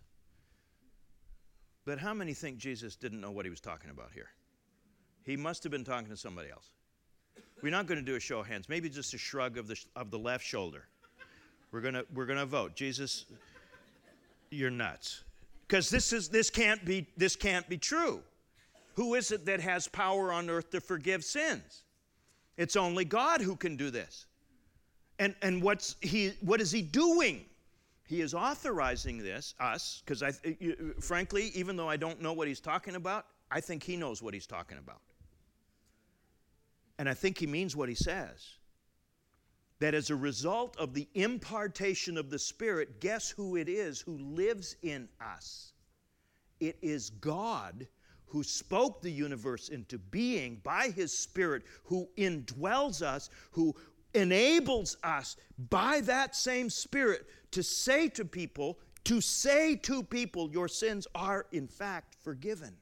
but 1.89 1.97
how 1.97 2.13
many 2.13 2.35
think 2.35 2.59
Jesus 2.59 2.95
didn't 2.95 3.19
know 3.19 3.31
what 3.31 3.47
he 3.47 3.49
was 3.49 3.59
talking 3.59 3.89
about 3.89 4.11
here? 4.13 4.29
He 5.23 5.35
must 5.35 5.63
have 5.63 5.71
been 5.71 5.83
talking 5.83 6.07
to 6.09 6.15
somebody 6.15 6.51
else. 6.51 6.69
We're 7.63 7.71
not 7.71 7.87
going 7.87 7.99
to 7.99 8.05
do 8.05 8.15
a 8.15 8.19
show 8.19 8.41
of 8.41 8.47
hands, 8.47 8.69
maybe 8.69 8.89
just 8.89 9.11
a 9.15 9.17
shrug 9.17 9.57
of 9.57 9.67
the, 9.67 9.75
of 9.95 10.11
the 10.11 10.19
left 10.19 10.45
shoulder. 10.45 10.83
We're 11.71 11.81
going 11.81 11.95
to, 11.95 12.05
we're 12.13 12.27
going 12.27 12.37
to 12.37 12.45
vote. 12.45 12.75
Jesus, 12.75 13.25
you're 14.51 14.69
nuts. 14.69 15.23
Because 15.67 15.89
this, 15.89 16.13
is, 16.13 16.29
this, 16.29 16.51
can't 16.51 16.85
be, 16.85 17.07
this 17.17 17.35
can't 17.35 17.67
be 17.67 17.79
true. 17.79 18.21
Who 18.93 19.15
is 19.15 19.31
it 19.31 19.47
that 19.47 19.59
has 19.59 19.87
power 19.87 20.31
on 20.31 20.47
earth 20.47 20.69
to 20.69 20.81
forgive 20.81 21.23
sins? 21.23 21.85
It's 22.55 22.75
only 22.75 23.03
God 23.03 23.41
who 23.41 23.55
can 23.55 23.77
do 23.77 23.89
this. 23.89 24.27
And, 25.17 25.33
and 25.41 25.63
what's 25.63 25.95
he, 26.01 26.33
what 26.41 26.61
is 26.61 26.71
he 26.71 26.83
doing? 26.83 27.45
He 28.09 28.21
is 28.21 28.33
authorizing 28.33 29.19
this, 29.19 29.53
us, 29.59 30.01
because 30.03 30.23
I, 30.23 30.31
frankly, 30.99 31.51
even 31.53 31.75
though 31.75 31.87
I 31.87 31.95
don't 31.95 32.19
know 32.19 32.33
what 32.33 32.47
he's 32.47 32.59
talking 32.59 32.95
about, 32.95 33.27
I 33.51 33.61
think 33.61 33.83
he 33.83 33.97
knows 33.97 34.19
what 34.19 34.33
he's 34.33 34.47
talking 34.47 34.79
about. 34.79 35.01
And 36.97 37.07
I 37.07 37.13
think 37.13 37.37
he 37.37 37.45
means 37.45 37.75
what 37.75 37.87
he 37.87 37.93
says. 37.93 38.57
That 39.77 39.93
as 39.93 40.09
a 40.09 40.15
result 40.15 40.75
of 40.77 40.95
the 40.95 41.07
impartation 41.13 42.17
of 42.17 42.31
the 42.31 42.39
Spirit, 42.39 42.99
guess 42.99 43.29
who 43.29 43.55
it 43.57 43.69
is 43.69 44.01
who 44.01 44.17
lives 44.17 44.75
in 44.81 45.07
us? 45.21 45.73
It 46.59 46.79
is 46.81 47.11
God 47.11 47.85
who 48.25 48.41
spoke 48.43 49.01
the 49.01 49.11
universe 49.11 49.69
into 49.69 49.99
being 49.99 50.61
by 50.63 50.89
his 50.89 51.15
Spirit, 51.15 51.63
who 51.83 52.09
indwells 52.17 53.03
us, 53.03 53.29
who 53.51 53.75
enables 54.13 54.97
us 55.03 55.37
by 55.69 56.01
that 56.01 56.35
same 56.35 56.69
Spirit 56.69 57.27
to 57.51 57.63
say 57.63 58.09
to 58.09 58.25
people, 58.25 58.79
to 59.05 59.21
say 59.21 59.75
to 59.75 60.03
people, 60.03 60.51
your 60.51 60.67
sins 60.67 61.07
are 61.15 61.45
in 61.51 61.67
fact 61.67 62.15
forgiven. 62.21 62.75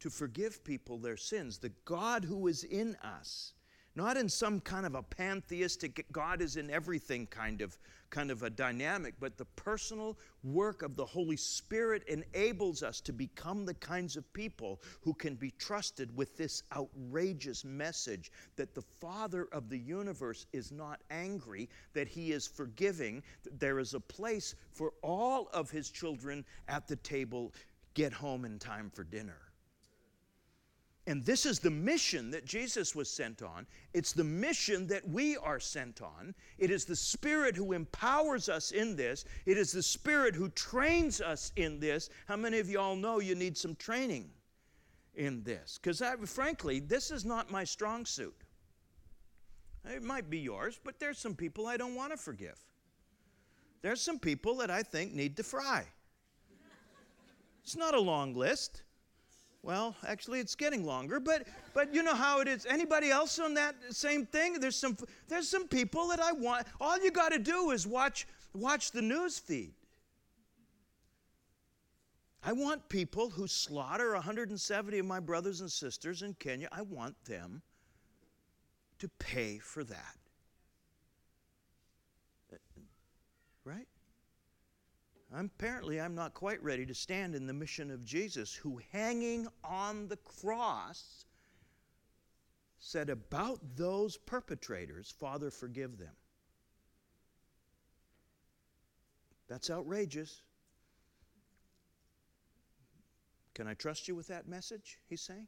To 0.00 0.10
forgive 0.10 0.64
people 0.64 0.98
their 0.98 1.16
sins. 1.16 1.58
The 1.58 1.72
God 1.84 2.24
who 2.24 2.46
is 2.48 2.64
in 2.64 2.96
us 3.02 3.54
not 3.96 4.16
in 4.16 4.28
some 4.28 4.60
kind 4.60 4.86
of 4.86 4.94
a 4.94 5.02
pantheistic 5.02 6.04
God 6.10 6.42
is 6.42 6.56
in 6.56 6.70
everything 6.70 7.26
kind 7.26 7.60
of 7.60 7.78
kind 8.10 8.30
of 8.30 8.44
a 8.44 8.50
dynamic, 8.50 9.14
but 9.18 9.36
the 9.36 9.44
personal 9.44 10.16
work 10.44 10.82
of 10.82 10.94
the 10.94 11.04
Holy 11.04 11.36
Spirit 11.36 12.04
enables 12.06 12.82
us 12.82 13.00
to 13.00 13.12
become 13.12 13.64
the 13.64 13.74
kinds 13.74 14.16
of 14.16 14.32
people 14.32 14.80
who 15.00 15.12
can 15.14 15.34
be 15.34 15.50
trusted 15.58 16.16
with 16.16 16.36
this 16.36 16.62
outrageous 16.76 17.64
message 17.64 18.30
that 18.54 18.72
the 18.72 18.82
Father 19.00 19.48
of 19.50 19.68
the 19.68 19.78
universe 19.78 20.46
is 20.52 20.70
not 20.70 21.00
angry, 21.10 21.68
that 21.92 22.06
He 22.06 22.30
is 22.30 22.46
forgiving, 22.46 23.20
that 23.42 23.58
there 23.58 23.80
is 23.80 23.94
a 23.94 24.00
place 24.00 24.54
for 24.70 24.92
all 25.02 25.48
of 25.52 25.70
His 25.70 25.90
children 25.90 26.44
at 26.68 26.86
the 26.86 26.96
table. 26.96 27.52
Get 27.94 28.12
home 28.12 28.44
in 28.44 28.60
time 28.60 28.90
for 28.94 29.02
dinner. 29.02 29.40
And 31.06 31.22
this 31.22 31.44
is 31.44 31.58
the 31.58 31.70
mission 31.70 32.30
that 32.30 32.46
Jesus 32.46 32.94
was 32.94 33.10
sent 33.10 33.42
on. 33.42 33.66
It's 33.92 34.12
the 34.12 34.24
mission 34.24 34.86
that 34.86 35.06
we 35.06 35.36
are 35.36 35.60
sent 35.60 36.00
on. 36.00 36.34
It 36.56 36.70
is 36.70 36.86
the 36.86 36.96
Spirit 36.96 37.54
who 37.56 37.72
empowers 37.72 38.48
us 38.48 38.70
in 38.70 38.96
this. 38.96 39.26
It 39.44 39.58
is 39.58 39.70
the 39.70 39.82
Spirit 39.82 40.34
who 40.34 40.48
trains 40.50 41.20
us 41.20 41.52
in 41.56 41.78
this. 41.78 42.08
How 42.26 42.36
many 42.36 42.58
of 42.58 42.70
y'all 42.70 42.96
know 42.96 43.20
you 43.20 43.34
need 43.34 43.58
some 43.58 43.74
training 43.74 44.30
in 45.14 45.42
this? 45.42 45.78
Because, 45.82 46.02
frankly, 46.24 46.80
this 46.80 47.10
is 47.10 47.26
not 47.26 47.50
my 47.50 47.64
strong 47.64 48.06
suit. 48.06 48.36
It 49.84 50.02
might 50.02 50.30
be 50.30 50.38
yours, 50.38 50.80
but 50.82 50.98
there's 50.98 51.18
some 51.18 51.34
people 51.34 51.66
I 51.66 51.76
don't 51.76 51.94
want 51.94 52.12
to 52.12 52.16
forgive. 52.16 52.58
There's 53.82 54.00
some 54.00 54.18
people 54.18 54.56
that 54.56 54.70
I 54.70 54.82
think 54.82 55.12
need 55.12 55.36
to 55.36 55.42
fry. 55.42 55.84
It's 57.62 57.76
not 57.76 57.92
a 57.92 58.00
long 58.00 58.34
list. 58.34 58.84
Well, 59.64 59.96
actually, 60.06 60.40
it's 60.40 60.54
getting 60.54 60.84
longer, 60.84 61.18
but 61.18 61.48
but 61.72 61.94
you 61.94 62.02
know 62.02 62.14
how 62.14 62.40
it 62.40 62.48
is. 62.48 62.66
Anybody 62.66 63.10
else 63.10 63.38
on 63.38 63.54
that 63.54 63.74
same 63.88 64.26
thing? 64.26 64.60
There's 64.60 64.76
some 64.76 64.94
there's 65.26 65.48
some 65.48 65.68
people 65.68 66.08
that 66.08 66.20
I 66.20 66.32
want. 66.32 66.66
All 66.82 67.02
you 67.02 67.10
got 67.10 67.32
to 67.32 67.38
do 67.38 67.70
is 67.70 67.86
watch 67.86 68.26
watch 68.52 68.90
the 68.90 69.00
news 69.00 69.38
feed. 69.38 69.72
I 72.42 72.52
want 72.52 72.90
people 72.90 73.30
who 73.30 73.46
slaughter 73.46 74.12
170 74.12 74.98
of 74.98 75.06
my 75.06 75.18
brothers 75.18 75.62
and 75.62 75.72
sisters 75.72 76.20
in 76.20 76.34
Kenya. 76.34 76.68
I 76.70 76.82
want 76.82 77.16
them 77.24 77.62
to 78.98 79.08
pay 79.18 79.56
for 79.56 79.82
that. 79.84 80.16
Uh, 82.52 82.56
right? 83.64 83.88
Apparently 85.38 86.00
I'm 86.00 86.14
not 86.14 86.34
quite 86.34 86.62
ready 86.62 86.86
to 86.86 86.94
stand 86.94 87.34
in 87.34 87.46
the 87.46 87.52
mission 87.52 87.90
of 87.90 88.04
Jesus, 88.04 88.54
who 88.54 88.80
hanging 88.92 89.48
on 89.64 90.08
the 90.08 90.16
cross 90.18 91.24
said 92.78 93.10
about 93.10 93.58
those 93.76 94.16
perpetrators, 94.16 95.14
Father, 95.18 95.50
forgive 95.50 95.98
them. 95.98 96.14
That's 99.48 99.70
outrageous. 99.70 100.42
Can 103.54 103.66
I 103.66 103.74
trust 103.74 104.08
you 104.08 104.14
with 104.14 104.28
that 104.28 104.48
message? 104.48 104.98
He's 105.08 105.22
saying. 105.22 105.46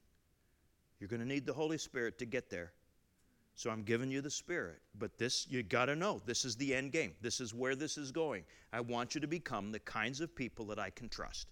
You're 0.99 1.09
going 1.09 1.20
to 1.20 1.27
need 1.27 1.44
the 1.44 1.53
Holy 1.53 1.79
Spirit 1.79 2.18
to 2.20 2.27
get 2.27 2.51
there. 2.51 2.72
So 3.57 3.71
I'm 3.71 3.83
giving 3.83 4.11
you 4.11 4.21
the 4.21 4.31
Spirit. 4.31 4.83
But 4.99 5.16
this, 5.16 5.47
you 5.49 5.62
got 5.62 5.87
to 5.87 5.97
know, 5.97 6.21
this 6.27 6.45
is 6.45 6.57
the 6.57 6.75
end 6.75 6.92
game. 6.92 7.12
This 7.23 7.40
is 7.40 7.55
where 7.55 7.75
this 7.75 7.97
is 7.97 8.12
going. 8.12 8.45
I 8.71 8.81
want 8.81 9.14
you 9.14 9.21
to 9.23 9.27
become 9.27 9.73
the 9.73 9.79
kinds 9.81 10.21
of 10.21 10.37
people 10.37 10.66
that 10.66 10.79
I 10.79 10.90
can 10.90 11.09
trust 11.09 11.49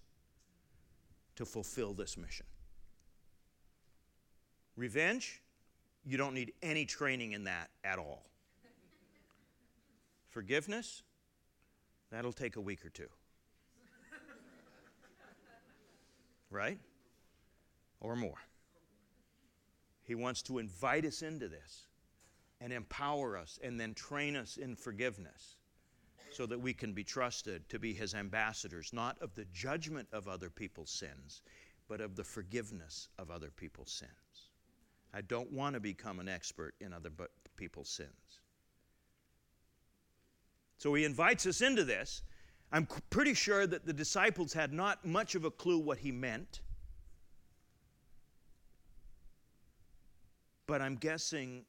to 1.35 1.45
fulfill 1.45 1.93
this 1.93 2.15
mission. 2.15 2.45
Revenge, 4.75 5.41
you 6.05 6.15
don't 6.17 6.35
need 6.35 6.53
any 6.61 6.85
training 6.85 7.31
in 7.31 7.45
that 7.45 7.71
at 7.83 7.97
all. 7.97 8.27
Forgiveness, 10.29 11.01
that'll 12.11 12.33
take 12.33 12.55
a 12.55 12.61
week 12.61 12.85
or 12.85 12.89
two. 12.89 13.07
Right? 16.51 16.77
Or 17.99 18.15
more. 18.15 18.37
He 20.03 20.13
wants 20.13 20.43
to 20.43 20.59
invite 20.59 21.03
us 21.03 21.23
into 21.23 21.47
this 21.47 21.87
and 22.61 22.71
empower 22.71 23.37
us 23.37 23.59
and 23.63 23.79
then 23.79 23.93
train 23.93 24.35
us 24.35 24.57
in 24.57 24.75
forgiveness 24.75 25.57
so 26.31 26.45
that 26.45 26.59
we 26.59 26.73
can 26.73 26.93
be 26.93 27.03
trusted 27.03 27.67
to 27.69 27.79
be 27.79 27.93
his 27.93 28.13
ambassadors, 28.13 28.91
not 28.91 29.17
of 29.21 29.33
the 29.35 29.45
judgment 29.53 30.07
of 30.11 30.27
other 30.27 30.49
people's 30.49 30.89
sins, 30.89 31.41
but 31.87 32.01
of 32.01 32.15
the 32.15 32.23
forgiveness 32.23 33.07
of 33.17 33.31
other 33.31 33.49
people's 33.49 33.91
sins. 33.91 34.49
I 35.13 35.21
don't 35.21 35.51
want 35.51 35.75
to 35.75 35.79
become 35.79 36.19
an 36.19 36.27
expert 36.27 36.75
in 36.81 36.91
other 36.91 37.09
people's 37.55 37.89
sins. 37.89 38.41
So 40.77 40.93
he 40.93 41.05
invites 41.05 41.45
us 41.45 41.61
into 41.61 41.85
this. 41.85 42.21
I'm 42.71 42.87
pretty 43.09 43.33
sure 43.33 43.65
that 43.65 43.85
the 43.85 43.93
disciples 43.93 44.51
had 44.51 44.73
not 44.73 45.05
much 45.05 45.35
of 45.35 45.45
a 45.45 45.51
clue 45.51 45.77
what 45.77 45.99
he 45.99 46.11
meant. 46.11 46.59
But 50.67 50.81
I'm 50.81 50.95
guessing 50.95 51.63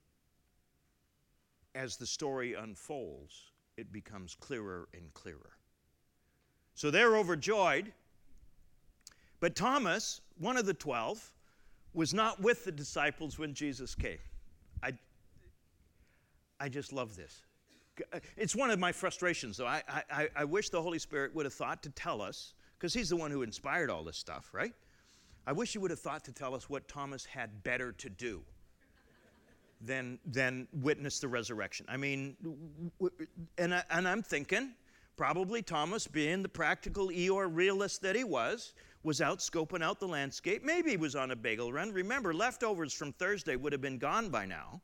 as 1.76 1.96
the 1.96 2.06
story 2.06 2.54
unfolds, 2.54 3.52
it 3.76 3.92
becomes 3.92 4.34
clearer 4.34 4.88
and 4.94 5.12
clearer. 5.14 5.50
So 6.74 6.90
they're 6.90 7.16
overjoyed. 7.16 7.92
But 9.38 9.54
Thomas, 9.54 10.22
one 10.38 10.56
of 10.56 10.64
the 10.64 10.74
twelve, 10.74 11.32
was 11.92 12.14
not 12.14 12.40
with 12.40 12.64
the 12.64 12.72
disciples 12.72 13.38
when 13.38 13.54
Jesus 13.54 13.94
came. 13.94 14.18
I, 14.82 14.92
I 16.58 16.68
just 16.68 16.92
love 16.92 17.16
this. 17.16 17.42
It's 18.36 18.56
one 18.56 18.70
of 18.70 18.78
my 18.78 18.92
frustrations, 18.92 19.56
though. 19.56 19.66
I, 19.66 19.82
I, 20.10 20.28
I 20.36 20.44
wish 20.44 20.70
the 20.70 20.82
Holy 20.82 20.98
Spirit 20.98 21.34
would 21.34 21.46
have 21.46 21.54
thought 21.54 21.82
to 21.82 21.90
tell 21.90 22.20
us, 22.20 22.54
because 22.78 22.92
He's 22.92 23.08
the 23.08 23.16
one 23.16 23.30
who 23.30 23.42
inspired 23.42 23.90
all 23.90 24.04
this 24.04 24.18
stuff, 24.18 24.50
right? 24.52 24.72
I 25.46 25.52
wish 25.52 25.72
He 25.72 25.78
would 25.78 25.90
have 25.90 26.00
thought 26.00 26.24
to 26.24 26.32
tell 26.32 26.54
us 26.54 26.68
what 26.68 26.88
Thomas 26.88 27.24
had 27.24 27.62
better 27.62 27.92
to 27.92 28.10
do 28.10 28.42
than, 29.80 30.18
than 30.26 30.66
witness 30.72 31.18
the 31.20 31.28
resurrection. 31.28 31.86
I 31.88 31.96
mean, 31.96 32.36
and, 33.58 33.74
I, 33.74 33.82
and 33.90 34.08
I'm 34.08 34.22
thinking, 34.22 34.72
probably 35.16 35.62
Thomas, 35.62 36.06
being 36.06 36.42
the 36.42 36.48
practical 36.48 37.08
Eeyore 37.08 37.48
realist 37.52 38.02
that 38.02 38.16
he 38.16 38.24
was, 38.24 38.72
was 39.02 39.20
out 39.20 39.38
scoping 39.38 39.82
out 39.82 40.00
the 40.00 40.08
landscape. 40.08 40.64
Maybe 40.64 40.90
he 40.90 40.96
was 40.96 41.14
on 41.14 41.30
a 41.30 41.36
bagel 41.36 41.72
run. 41.72 41.92
Remember, 41.92 42.34
leftovers 42.34 42.92
from 42.92 43.12
Thursday 43.12 43.56
would 43.56 43.72
have 43.72 43.82
been 43.82 43.98
gone 43.98 44.30
by 44.30 44.46
now. 44.46 44.80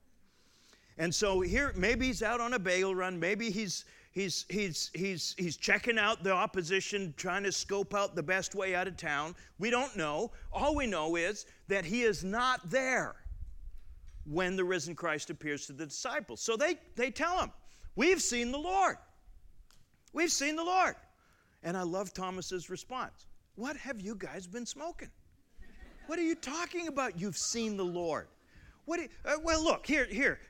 And 0.99 1.15
so 1.15 1.41
here, 1.41 1.73
maybe 1.75 2.07
he's 2.07 2.23
out 2.23 2.41
on 2.41 2.53
a 2.53 2.59
bagel 2.59 2.95
run. 2.95 3.19
Maybe 3.19 3.51
he's, 3.51 3.85
he's, 4.13 4.45
he's, 4.49 4.91
he's, 4.95 5.35
he's 5.39 5.57
checking 5.57 5.99
out 5.99 6.23
the 6.23 6.33
opposition, 6.33 7.15
trying 7.17 7.43
to 7.45 7.53
scope 7.53 7.95
out 7.95 8.15
the 8.15 8.23
best 8.23 8.55
way 8.55 8.75
out 8.75 8.87
of 8.87 8.97
town. 8.97 9.35
We 9.59 9.71
don't 9.71 9.97
know. 9.97 10.31
All 10.53 10.77
we 10.77 10.87
know 10.87 11.17
is 11.17 11.47
that 11.69 11.85
he 11.85 12.03
is 12.03 12.23
not 12.23 12.71
there. 12.71 13.17
When 14.25 14.57
the 14.57 14.65
risen 14.65 14.95
Christ 14.95 15.31
appears 15.31 15.67
to 15.67 15.73
the 15.73 15.87
disciples. 15.87 16.41
So 16.41 16.57
they, 16.57 16.79
they 16.97 17.11
tell 17.11 17.39
him, 17.41 17.53
We've 17.95 18.23
seen 18.23 18.53
the 18.53 18.59
Lord. 18.59 18.97
We've 20.13 20.33
seen 20.33 20.57
the 20.57 20.65
Lord. 20.65 20.97
And 21.63 21.77
I 21.77 21.83
love 21.83 22.13
Thomas's 22.13 22.71
response. 22.71 23.27
What 23.55 23.77
have 23.77 24.01
you 24.01 24.15
guys 24.15 24.47
been 24.47 24.67
smoking? 24.67 25.11
What 26.07 26.19
are 26.19 26.23
you 26.23 26.35
talking 26.35 26.89
about? 26.89 27.21
You've 27.21 27.37
seen 27.37 27.77
the 27.77 27.85
Lord. 27.85 28.29
What? 28.85 28.99
You, 28.99 29.09
uh, 29.25 29.37
well, 29.45 29.63
look 29.63 29.87
here. 29.87 30.07
Here, 30.07 30.41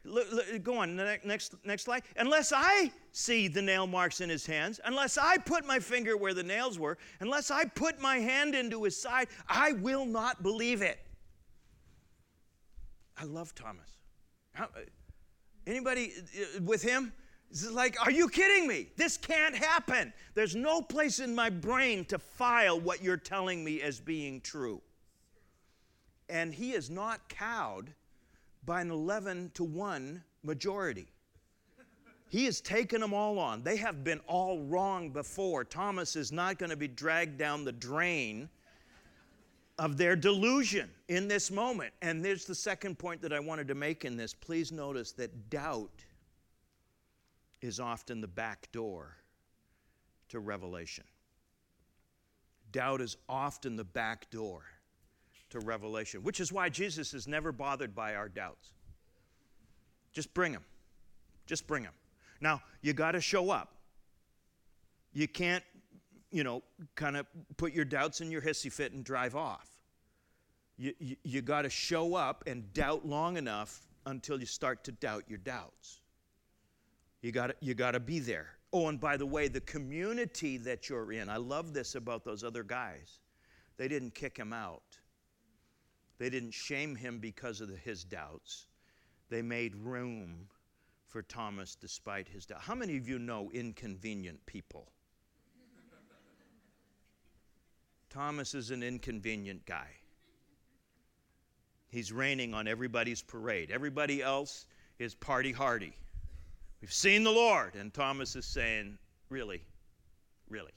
go 0.62 0.78
on. 0.78 0.96
Next, 0.96 1.54
next 1.64 1.84
slide. 1.84 2.02
Unless 2.16 2.52
I 2.54 2.90
see 3.10 3.46
the 3.46 3.60
nail 3.60 3.86
marks 3.86 4.22
in 4.22 4.30
his 4.30 4.46
hands, 4.46 4.80
unless 4.84 5.18
I 5.18 5.36
put 5.36 5.66
my 5.66 5.78
finger 5.78 6.16
where 6.16 6.32
the 6.32 6.42
nails 6.42 6.78
were, 6.78 6.96
unless 7.20 7.50
I 7.50 7.66
put 7.66 8.00
my 8.00 8.16
hand 8.16 8.54
into 8.54 8.84
his 8.84 9.00
side, 9.00 9.28
I 9.48 9.72
will 9.72 10.06
not 10.06 10.42
believe 10.42 10.80
it. 10.80 11.01
I 13.18 13.24
love 13.24 13.54
Thomas. 13.54 13.98
How, 14.52 14.68
anybody 15.66 16.12
uh, 16.18 16.62
with 16.62 16.82
him? 16.82 17.12
This 17.50 17.64
is 17.64 17.72
like, 17.72 18.00
are 18.04 18.10
you 18.10 18.28
kidding 18.28 18.66
me? 18.66 18.88
This 18.96 19.18
can't 19.18 19.54
happen. 19.54 20.12
There's 20.34 20.56
no 20.56 20.80
place 20.80 21.20
in 21.20 21.34
my 21.34 21.50
brain 21.50 22.06
to 22.06 22.18
file 22.18 22.80
what 22.80 23.02
you're 23.02 23.18
telling 23.18 23.62
me 23.62 23.82
as 23.82 24.00
being 24.00 24.40
true. 24.40 24.80
And 26.30 26.54
he 26.54 26.72
is 26.72 26.88
not 26.88 27.28
cowed 27.28 27.92
by 28.64 28.80
an 28.80 28.90
11 28.90 29.50
to 29.54 29.64
1 29.64 30.22
majority. 30.42 31.08
He 32.28 32.46
has 32.46 32.62
taken 32.62 33.02
them 33.02 33.12
all 33.12 33.38
on. 33.38 33.62
They 33.62 33.76
have 33.76 34.02
been 34.02 34.20
all 34.26 34.60
wrong 34.60 35.10
before. 35.10 35.64
Thomas 35.64 36.16
is 36.16 36.32
not 36.32 36.58
going 36.58 36.70
to 36.70 36.76
be 36.76 36.88
dragged 36.88 37.36
down 37.36 37.66
the 37.66 37.72
drain 37.72 38.48
of 39.82 39.96
their 39.96 40.14
delusion 40.14 40.88
in 41.08 41.26
this 41.26 41.50
moment. 41.50 41.92
And 42.02 42.24
there's 42.24 42.44
the 42.44 42.54
second 42.54 43.00
point 43.00 43.20
that 43.20 43.32
I 43.32 43.40
wanted 43.40 43.66
to 43.66 43.74
make 43.74 44.04
in 44.04 44.16
this. 44.16 44.32
Please 44.32 44.70
notice 44.70 45.10
that 45.14 45.50
doubt 45.50 46.04
is 47.60 47.80
often 47.80 48.20
the 48.20 48.28
back 48.28 48.70
door 48.70 49.16
to 50.28 50.38
revelation. 50.38 51.02
Doubt 52.70 53.00
is 53.00 53.16
often 53.28 53.74
the 53.74 53.82
back 53.82 54.30
door 54.30 54.62
to 55.50 55.58
revelation, 55.58 56.22
which 56.22 56.38
is 56.38 56.52
why 56.52 56.68
Jesus 56.68 57.12
is 57.12 57.26
never 57.26 57.50
bothered 57.50 57.92
by 57.92 58.14
our 58.14 58.28
doubts. 58.28 58.74
Just 60.12 60.32
bring 60.32 60.52
them. 60.52 60.64
Just 61.44 61.66
bring 61.66 61.82
them. 61.82 61.94
Now, 62.40 62.62
you 62.82 62.92
got 62.92 63.12
to 63.12 63.20
show 63.20 63.50
up. 63.50 63.74
You 65.12 65.26
can't, 65.26 65.64
you 66.30 66.44
know, 66.44 66.62
kind 66.94 67.16
of 67.16 67.26
put 67.56 67.72
your 67.72 67.84
doubts 67.84 68.20
in 68.20 68.30
your 68.30 68.42
hissy 68.42 68.72
fit 68.72 68.92
and 68.92 69.02
drive 69.02 69.34
off. 69.34 69.71
You, 70.76 70.94
you, 70.98 71.16
you 71.22 71.42
got 71.42 71.62
to 71.62 71.70
show 71.70 72.14
up 72.14 72.44
and 72.46 72.72
doubt 72.72 73.06
long 73.06 73.36
enough 73.36 73.80
until 74.06 74.40
you 74.40 74.46
start 74.46 74.84
to 74.84 74.92
doubt 74.92 75.24
your 75.28 75.38
doubts. 75.38 76.00
You 77.20 77.30
got 77.30 77.54
you 77.60 77.74
to 77.74 78.00
be 78.00 78.18
there. 78.18 78.56
Oh, 78.72 78.88
and 78.88 78.98
by 78.98 79.16
the 79.16 79.26
way, 79.26 79.48
the 79.48 79.60
community 79.60 80.56
that 80.58 80.88
you're 80.88 81.12
in, 81.12 81.28
I 81.28 81.36
love 81.36 81.74
this 81.74 81.94
about 81.94 82.24
those 82.24 82.42
other 82.42 82.62
guys. 82.62 83.20
They 83.76 83.86
didn't 83.86 84.14
kick 84.14 84.36
him 84.36 84.52
out. 84.52 84.98
They 86.18 86.30
didn't 86.30 86.52
shame 86.52 86.96
him 86.96 87.18
because 87.18 87.60
of 87.60 87.68
the, 87.68 87.76
his 87.76 88.04
doubts. 88.04 88.66
They 89.28 89.42
made 89.42 89.76
room 89.76 90.48
for 91.08 91.22
Thomas 91.22 91.74
despite 91.74 92.28
his 92.28 92.46
doubt. 92.46 92.62
How 92.62 92.74
many 92.74 92.96
of 92.96 93.08
you 93.08 93.18
know 93.18 93.50
inconvenient 93.52 94.44
people? 94.46 94.88
Thomas 98.10 98.54
is 98.54 98.70
an 98.70 98.82
inconvenient 98.82 99.66
guy. 99.66 99.88
He's 101.92 102.10
raining 102.10 102.54
on 102.54 102.66
everybody's 102.66 103.20
parade. 103.20 103.70
Everybody 103.70 104.22
else 104.22 104.64
is 104.98 105.14
party 105.14 105.52
hardy. 105.52 105.92
We've 106.80 106.92
seen 106.92 107.22
the 107.22 107.30
Lord. 107.30 107.74
And 107.74 107.92
Thomas 107.92 108.34
is 108.34 108.46
saying, 108.46 108.96
Really? 109.28 109.60
Really? 110.48 110.72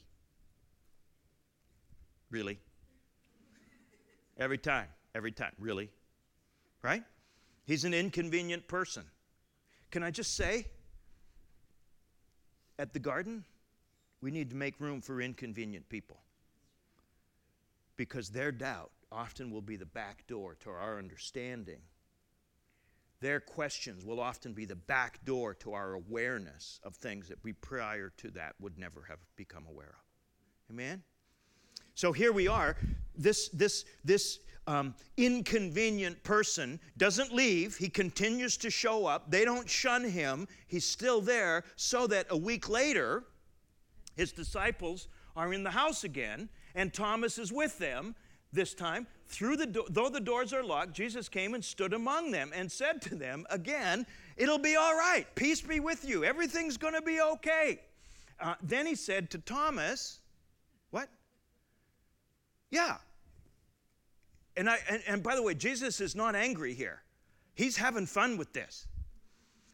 Really? 2.30 2.60
Every 4.38 4.58
time, 4.58 4.88
every 5.16 5.32
time. 5.32 5.54
Really? 5.58 5.90
Right? 6.82 7.04
He's 7.64 7.86
an 7.86 7.94
inconvenient 7.94 8.68
person. 8.68 9.06
Can 9.92 10.04
I 10.04 10.12
just 10.12 10.36
say, 10.36 10.66
at 12.78 12.92
the 12.92 13.00
garden, 13.00 13.46
we 14.20 14.32
need 14.32 14.50
to 14.50 14.56
make 14.58 14.82
room 14.82 15.00
for 15.00 15.22
inconvenient 15.22 15.88
people. 15.88 16.18
Because 17.96 18.30
their 18.30 18.52
doubt 18.52 18.92
often 19.16 19.50
will 19.50 19.62
be 19.62 19.78
the 19.78 19.86
back 19.86 20.28
door 20.28 20.56
to 20.60 20.70
our 20.70 21.00
understanding 21.00 21.80
their 23.22 23.40
questions 23.40 24.06
will 24.06 24.20
often 24.20 24.54
be 24.54 24.66
the 24.66 24.76
back 24.76 25.24
door 25.26 25.54
to 25.56 25.74
our 25.74 25.94
awareness 25.94 26.80
of 26.84 26.96
things 26.96 27.28
that 27.30 27.44
we 27.44 27.54
prior 27.54 28.12
to 28.18 28.30
that 28.32 28.54
would 28.60 28.78
never 28.78 29.04
have 29.08 29.20
become 29.36 29.66
aware 29.68 29.96
of. 29.98 30.74
Amen? 30.74 31.02
So 31.96 32.12
here 32.12 32.34
we 32.34 32.48
are. 32.48 32.78
This, 33.16 33.50
this, 33.50 33.86
this 34.04 34.40
um, 34.68 34.94
inconvenient 35.18 36.22
person 36.24 36.80
doesn't 36.98 37.34
leave. 37.34 37.78
He 37.78 37.90
continues 37.90 38.58
to 38.58 38.70
show 38.70 39.06
up. 39.06 39.32
They 39.32 39.46
don't 39.46 39.70
shun 39.70 40.04
him. 40.04 40.48
He's 40.68 40.86
still 40.86 41.22
there, 41.22 41.64
so 41.78 42.08
that 42.08 42.28
a 42.30 42.38
week 42.38 42.68
later, 42.68 43.24
his 44.16 44.34
disciples 44.34 45.08
are 45.36 45.54
in 45.54 45.64
the 45.64 45.72
house 45.72 46.04
again, 46.04 46.50
and 46.76 46.94
Thomas 46.94 47.40
is 47.40 47.52
with 47.52 47.78
them 47.80 48.16
this 48.56 48.74
time 48.74 49.06
through 49.28 49.58
the 49.58 49.66
do- 49.66 49.86
though 49.90 50.10
the 50.10 50.20
doors 50.20 50.54
are 50.54 50.64
locked 50.64 50.94
jesus 50.94 51.28
came 51.30 51.54
and 51.54 51.64
stood 51.64 51.94
among 51.94 52.32
them 52.32 52.52
and 52.56 52.72
said 52.72 53.02
to 53.02 53.16
them 53.16 53.46
again 53.50 54.06
it'll 54.38 54.58
be 54.60 54.76
all 54.76 54.96
right. 54.96 55.26
Peace 55.36 55.62
be 55.62 55.80
with 55.80 56.08
you. 56.08 56.24
Everything's 56.24 56.78
going 56.78 56.94
to 56.94 57.02
be 57.02 57.22
okay. 57.22 57.80
Uh, 58.40 58.56
then 58.62 58.86
he 58.86 58.96
said 58.96 59.30
to 59.32 59.38
thomas 59.38 60.20
what? 60.92 61.10
Yeah. 62.70 62.98
And 64.58 64.70
i 64.70 64.78
and, 64.90 65.02
and 65.08 65.24
by 65.24 65.36
the 65.36 65.44
way 65.44 65.54
jesus 65.54 66.02
is 66.02 66.16
not 66.16 66.36
angry 66.36 66.74
here. 66.74 67.02
He's 67.54 67.78
having 67.78 68.06
fun 68.06 68.38
with 68.38 68.52
this. 68.54 68.88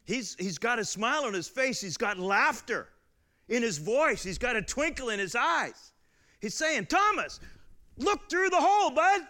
He's 0.04 0.36
he's 0.38 0.58
got 0.58 0.78
a 0.78 0.84
smile 0.84 1.24
on 1.24 1.34
his 1.34 1.48
face. 1.48 1.80
He's 1.80 1.96
got 1.96 2.18
laughter 2.18 2.88
in 3.48 3.62
his 3.62 3.78
voice. 3.78 4.22
He's 4.22 4.38
got 4.38 4.56
a 4.56 4.62
twinkle 4.62 5.10
in 5.10 5.18
his 5.18 5.34
eyes. 5.34 5.92
He's 6.40 6.54
saying 6.54 6.86
thomas 6.86 7.40
Look 7.98 8.28
through 8.28 8.50
the 8.50 8.60
hole, 8.60 8.90
bud. 8.90 9.22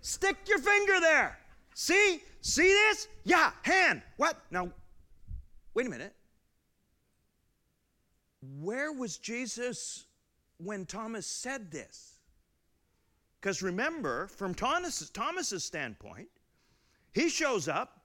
Stick 0.00 0.36
your 0.48 0.58
finger 0.58 1.00
there. 1.00 1.38
See? 1.74 2.22
See 2.40 2.68
this? 2.68 3.08
Yeah, 3.24 3.52
hand. 3.62 4.02
What? 4.16 4.36
Now, 4.50 4.70
wait 5.74 5.86
a 5.86 5.90
minute. 5.90 6.14
Where 8.60 8.92
was 8.92 9.16
Jesus 9.18 10.04
when 10.58 10.84
Thomas 10.86 11.26
said 11.26 11.70
this? 11.70 12.14
Because 13.40 13.62
remember, 13.62 14.26
from 14.28 14.54
Thomas's, 14.54 15.10
Thomas's 15.10 15.64
standpoint, 15.64 16.28
he 17.12 17.28
shows 17.28 17.68
up, 17.68 18.00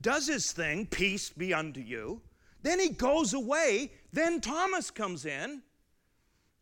does 0.00 0.26
his 0.26 0.52
thing, 0.52 0.86
peace 0.86 1.30
be 1.30 1.52
unto 1.52 1.80
you. 1.80 2.20
Then 2.62 2.78
he 2.78 2.90
goes 2.90 3.34
away. 3.34 3.92
Then 4.12 4.40
Thomas 4.40 4.90
comes 4.90 5.26
in 5.26 5.62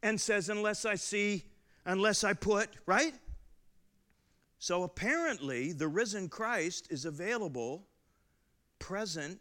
and 0.02 0.20
says, 0.20 0.48
Unless 0.48 0.84
I 0.84 0.94
see 0.94 1.44
unless 1.88 2.22
I 2.22 2.34
put, 2.34 2.68
right? 2.86 3.14
So 4.58 4.82
apparently, 4.82 5.72
the 5.72 5.88
risen 5.88 6.28
Christ 6.28 6.86
is 6.90 7.06
available, 7.06 7.86
present, 8.78 9.40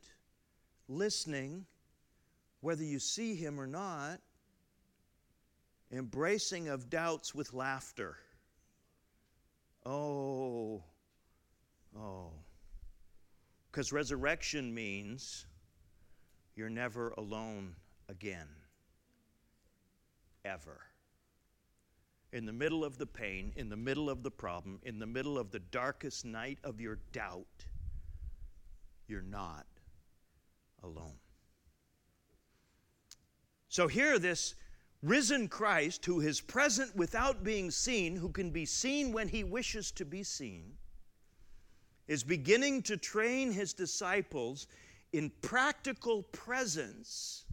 listening, 0.88 1.66
whether 2.62 2.84
you 2.84 3.00
see 3.00 3.36
him 3.36 3.60
or 3.60 3.68
not, 3.68 4.22
embracing 5.92 6.70
of 6.70 6.90
doubts 6.90 7.36
with 7.36 7.54
laughter. 7.54 8.18
Oh, 9.86 10.84
oh. 11.98 12.32
Because 13.70 13.92
resurrection 13.92 14.74
means 14.74 15.46
you're 16.56 16.70
never 16.70 17.10
alone 17.18 17.76
again. 18.08 18.48
Ever 20.46 20.87
in 22.34 22.46
the 22.46 22.54
middle 22.54 22.84
of 22.84 22.98
the 22.98 23.06
pain, 23.06 23.54
in 23.56 23.70
the 23.70 23.78
middle 23.78 24.10
of 24.10 24.24
the 24.24 24.32
problem, 24.32 24.80
in 24.84 25.00
the 25.00 25.06
middle 25.06 25.38
of 25.38 25.52
the 25.52 25.60
darkest 25.60 26.26
night 26.26 26.60
of 26.64 26.82
your 26.82 27.00
doubt, 27.12 27.66
you're 29.08 29.22
not 29.22 29.66
alone. 30.84 31.16
So 33.70 33.88
here, 33.88 34.20
this 34.20 34.56
risen 35.02 35.48
Christ, 35.48 36.06
who 36.06 36.20
is 36.22 36.42
present 36.42 36.96
without 36.96 37.44
being 37.44 37.72
seen, 37.72 38.16
who 38.16 38.30
can 38.30 38.50
be 38.50 38.66
seen 38.66 39.14
when 39.14 39.28
he 39.28 39.44
wishes 39.44 39.92
to 39.92 40.06
be 40.06 40.24
seen, 40.24 40.74
is 42.08 42.24
beginning 42.24 42.82
to 42.84 42.98
train 42.98 43.52
his 43.52 43.74
disciples 43.74 44.68
in 45.14 45.32
practical 45.42 46.24
presence 46.24 47.46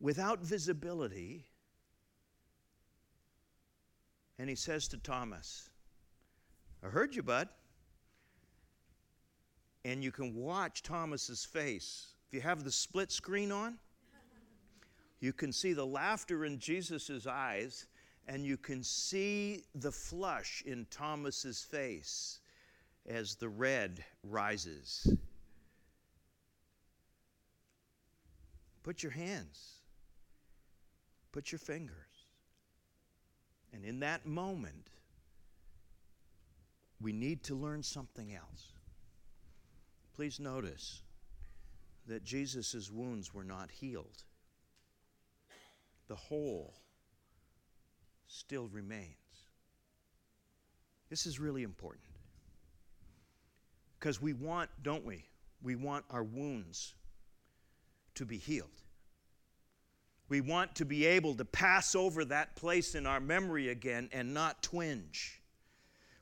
without 0.00 0.40
visibility 0.40 1.46
and 4.38 4.48
he 4.48 4.54
says 4.54 4.88
to 4.88 4.96
Thomas, 4.98 5.68
I 6.84 6.88
heard 6.88 7.14
you, 7.14 7.22
bud. 7.22 7.48
and 9.84 10.02
you 10.02 10.12
can 10.12 10.34
watch 10.34 10.82
Thomas's 10.82 11.44
face. 11.44 12.14
If 12.28 12.34
you 12.34 12.40
have 12.40 12.62
the 12.62 12.70
split 12.70 13.10
screen 13.10 13.50
on, 13.50 13.78
you 15.20 15.32
can 15.32 15.52
see 15.52 15.72
the 15.72 15.86
laughter 15.86 16.44
in 16.44 16.58
Jesus' 16.58 17.26
eyes, 17.26 17.86
and 18.28 18.44
you 18.44 18.56
can 18.56 18.84
see 18.84 19.64
the 19.74 19.90
flush 19.90 20.62
in 20.66 20.86
Thomas's 20.90 21.62
face 21.62 22.40
as 23.06 23.34
the 23.34 23.48
red 23.48 24.04
rises. 24.22 25.16
Put 28.82 29.02
your 29.02 29.12
hands, 29.12 29.80
put 31.32 31.50
your 31.50 31.58
fingers. 31.58 32.07
And 33.72 33.84
in 33.84 34.00
that 34.00 34.26
moment, 34.26 34.88
we 37.00 37.12
need 37.12 37.42
to 37.44 37.54
learn 37.54 37.82
something 37.82 38.34
else. 38.34 38.72
Please 40.14 40.40
notice 40.40 41.02
that 42.06 42.24
Jesus' 42.24 42.90
wounds 42.90 43.32
were 43.32 43.44
not 43.44 43.70
healed. 43.70 44.24
The 46.08 46.16
hole 46.16 46.74
still 48.26 48.68
remains. 48.68 49.14
This 51.10 51.26
is 51.26 51.38
really 51.38 51.62
important. 51.62 52.04
Because 53.98 54.20
we 54.20 54.32
want, 54.32 54.70
don't 54.82 55.04
we? 55.04 55.24
We 55.62 55.76
want 55.76 56.04
our 56.10 56.22
wounds 56.22 56.94
to 58.14 58.24
be 58.24 58.38
healed. 58.38 58.82
We 60.28 60.40
want 60.40 60.74
to 60.76 60.84
be 60.84 61.06
able 61.06 61.34
to 61.36 61.44
pass 61.44 61.94
over 61.94 62.24
that 62.26 62.54
place 62.56 62.94
in 62.94 63.06
our 63.06 63.20
memory 63.20 63.68
again 63.70 64.10
and 64.12 64.34
not 64.34 64.62
twinge. 64.62 65.40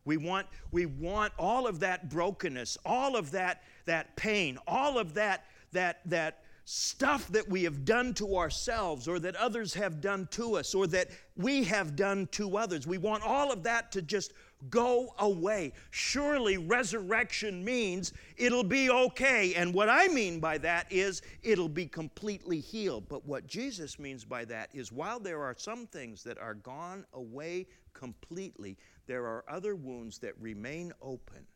We 0.04 0.16
want, 0.16 0.46
we 0.70 0.86
want 0.86 1.32
all 1.38 1.66
of 1.66 1.80
that 1.80 2.08
brokenness, 2.08 2.78
all 2.84 3.16
of 3.16 3.32
that, 3.32 3.62
that 3.86 4.14
pain, 4.16 4.58
all 4.66 4.98
of 4.98 5.14
that, 5.14 5.44
that, 5.72 6.00
that 6.06 6.44
stuff 6.68 7.28
that 7.28 7.48
we 7.48 7.62
have 7.62 7.84
done 7.84 8.12
to 8.12 8.36
ourselves 8.36 9.06
or 9.06 9.20
that 9.20 9.36
others 9.36 9.72
have 9.72 10.00
done 10.00 10.26
to 10.32 10.56
us 10.56 10.74
or 10.74 10.88
that 10.88 11.08
we 11.36 11.62
have 11.62 11.94
done 11.94 12.26
to 12.32 12.56
others. 12.56 12.88
We 12.88 12.98
want 12.98 13.22
all 13.22 13.52
of 13.52 13.62
that 13.62 13.92
to 13.92 14.02
just 14.02 14.32
go 14.68 15.14
away. 15.20 15.72
Surely 15.92 16.56
resurrection 16.56 17.64
means 17.64 18.12
it'll 18.36 18.64
be 18.64 18.90
okay. 18.90 19.54
And 19.54 19.72
what 19.72 19.88
I 19.88 20.08
mean 20.08 20.40
by 20.40 20.58
that 20.58 20.90
is 20.90 21.22
it'll 21.44 21.68
be 21.68 21.86
completely 21.86 22.58
healed. 22.58 23.08
But 23.08 23.24
what 23.24 23.46
Jesus 23.46 24.00
means 24.00 24.24
by 24.24 24.44
that 24.46 24.70
is 24.74 24.90
while 24.90 25.20
there 25.20 25.44
are 25.44 25.54
some 25.56 25.86
things 25.86 26.24
that 26.24 26.36
are 26.36 26.54
gone 26.54 27.06
away 27.12 27.68
completely, 27.92 28.76
there 29.06 29.24
are 29.26 29.44
other 29.48 29.76
wounds 29.76 30.18
that 30.18 30.34
remain 30.40 30.92
open 31.00 31.46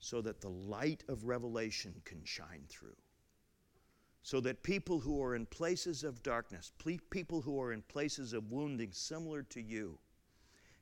so 0.00 0.20
that 0.22 0.40
the 0.40 0.50
light 0.50 1.04
of 1.08 1.24
revelation 1.24 1.94
can 2.04 2.24
shine 2.24 2.64
through. 2.68 2.96
So 4.22 4.40
that 4.40 4.62
people 4.62 5.00
who 5.00 5.22
are 5.22 5.34
in 5.34 5.46
places 5.46 6.04
of 6.04 6.22
darkness, 6.22 6.72
people 7.10 7.40
who 7.40 7.60
are 7.60 7.72
in 7.72 7.82
places 7.82 8.32
of 8.32 8.50
wounding 8.50 8.92
similar 8.92 9.42
to 9.44 9.62
you, 9.62 9.98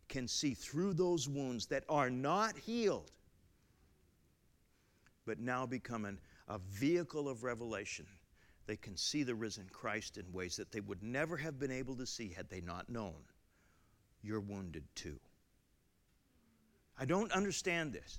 can 0.08 0.26
see 0.26 0.54
through 0.54 0.94
those 0.94 1.28
wounds 1.28 1.66
that 1.66 1.84
are 1.88 2.10
not 2.10 2.56
healed, 2.56 3.12
but 5.26 5.38
now 5.38 5.66
become 5.66 6.04
an, 6.04 6.18
a 6.48 6.58
vehicle 6.58 7.28
of 7.28 7.44
revelation. 7.44 8.06
They 8.66 8.76
can 8.76 8.96
see 8.96 9.22
the 9.22 9.34
risen 9.34 9.68
Christ 9.72 10.18
in 10.18 10.32
ways 10.32 10.56
that 10.56 10.72
they 10.72 10.80
would 10.80 11.02
never 11.02 11.36
have 11.36 11.58
been 11.58 11.70
able 11.70 11.94
to 11.96 12.06
see 12.06 12.30
had 12.30 12.48
they 12.48 12.60
not 12.60 12.88
known 12.88 13.14
you're 14.22 14.40
wounded 14.40 14.84
too. 14.94 15.18
I 16.98 17.04
don't 17.04 17.32
understand 17.32 17.92
this. 17.92 18.18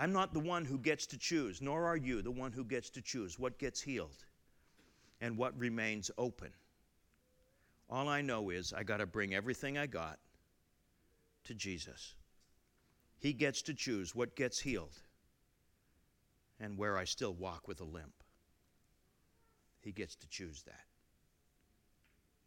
I'm 0.00 0.12
not 0.12 0.32
the 0.32 0.38
one 0.38 0.64
who 0.64 0.78
gets 0.78 1.06
to 1.06 1.18
choose, 1.18 1.60
nor 1.60 1.84
are 1.84 1.96
you 1.96 2.22
the 2.22 2.30
one 2.30 2.52
who 2.52 2.64
gets 2.64 2.88
to 2.90 3.02
choose 3.02 3.36
what 3.36 3.58
gets 3.58 3.80
healed 3.80 4.24
and 5.20 5.36
what 5.36 5.58
remains 5.58 6.08
open. 6.16 6.50
All 7.90 8.08
I 8.08 8.20
know 8.20 8.50
is 8.50 8.72
I 8.72 8.84
got 8.84 8.98
to 8.98 9.06
bring 9.06 9.34
everything 9.34 9.76
I 9.76 9.86
got 9.86 10.20
to 11.44 11.54
Jesus. 11.54 12.14
He 13.18 13.32
gets 13.32 13.60
to 13.62 13.74
choose 13.74 14.14
what 14.14 14.36
gets 14.36 14.60
healed 14.60 14.96
and 16.60 16.78
where 16.78 16.96
I 16.96 17.02
still 17.02 17.34
walk 17.34 17.66
with 17.66 17.80
a 17.80 17.84
limp. 17.84 18.22
He 19.80 19.90
gets 19.90 20.14
to 20.14 20.28
choose 20.28 20.62
that. 20.62 20.84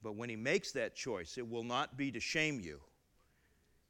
But 0.02 0.16
when 0.16 0.30
He 0.30 0.38
makes 0.38 0.72
that 0.72 0.96
choice, 0.96 1.38
it 1.38 1.50
will 1.50 1.66
not 1.66 1.98
be 1.98 2.12
to 2.12 2.20
shame 2.22 2.62
you, 2.62 2.80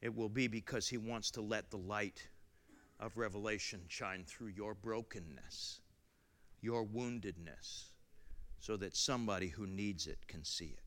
it 0.01 0.16
will 0.16 0.30
be 0.30 0.47
because 0.47 0.88
He 0.88 0.97
wants 0.97 1.30
to 1.32 1.41
let 1.41 1.70
the 1.70 1.78
light 1.78 2.28
of 3.01 3.17
revelation 3.17 3.81
shine 3.87 4.23
through 4.25 4.49
your 4.55 4.75
brokenness, 4.75 5.81
your 6.61 6.85
woundedness, 6.85 7.85
so 8.59 8.77
that 8.77 8.95
somebody 8.95 9.47
who 9.47 9.65
needs 9.65 10.05
it 10.05 10.27
can 10.27 10.45
see 10.45 10.65
it. 10.77 10.83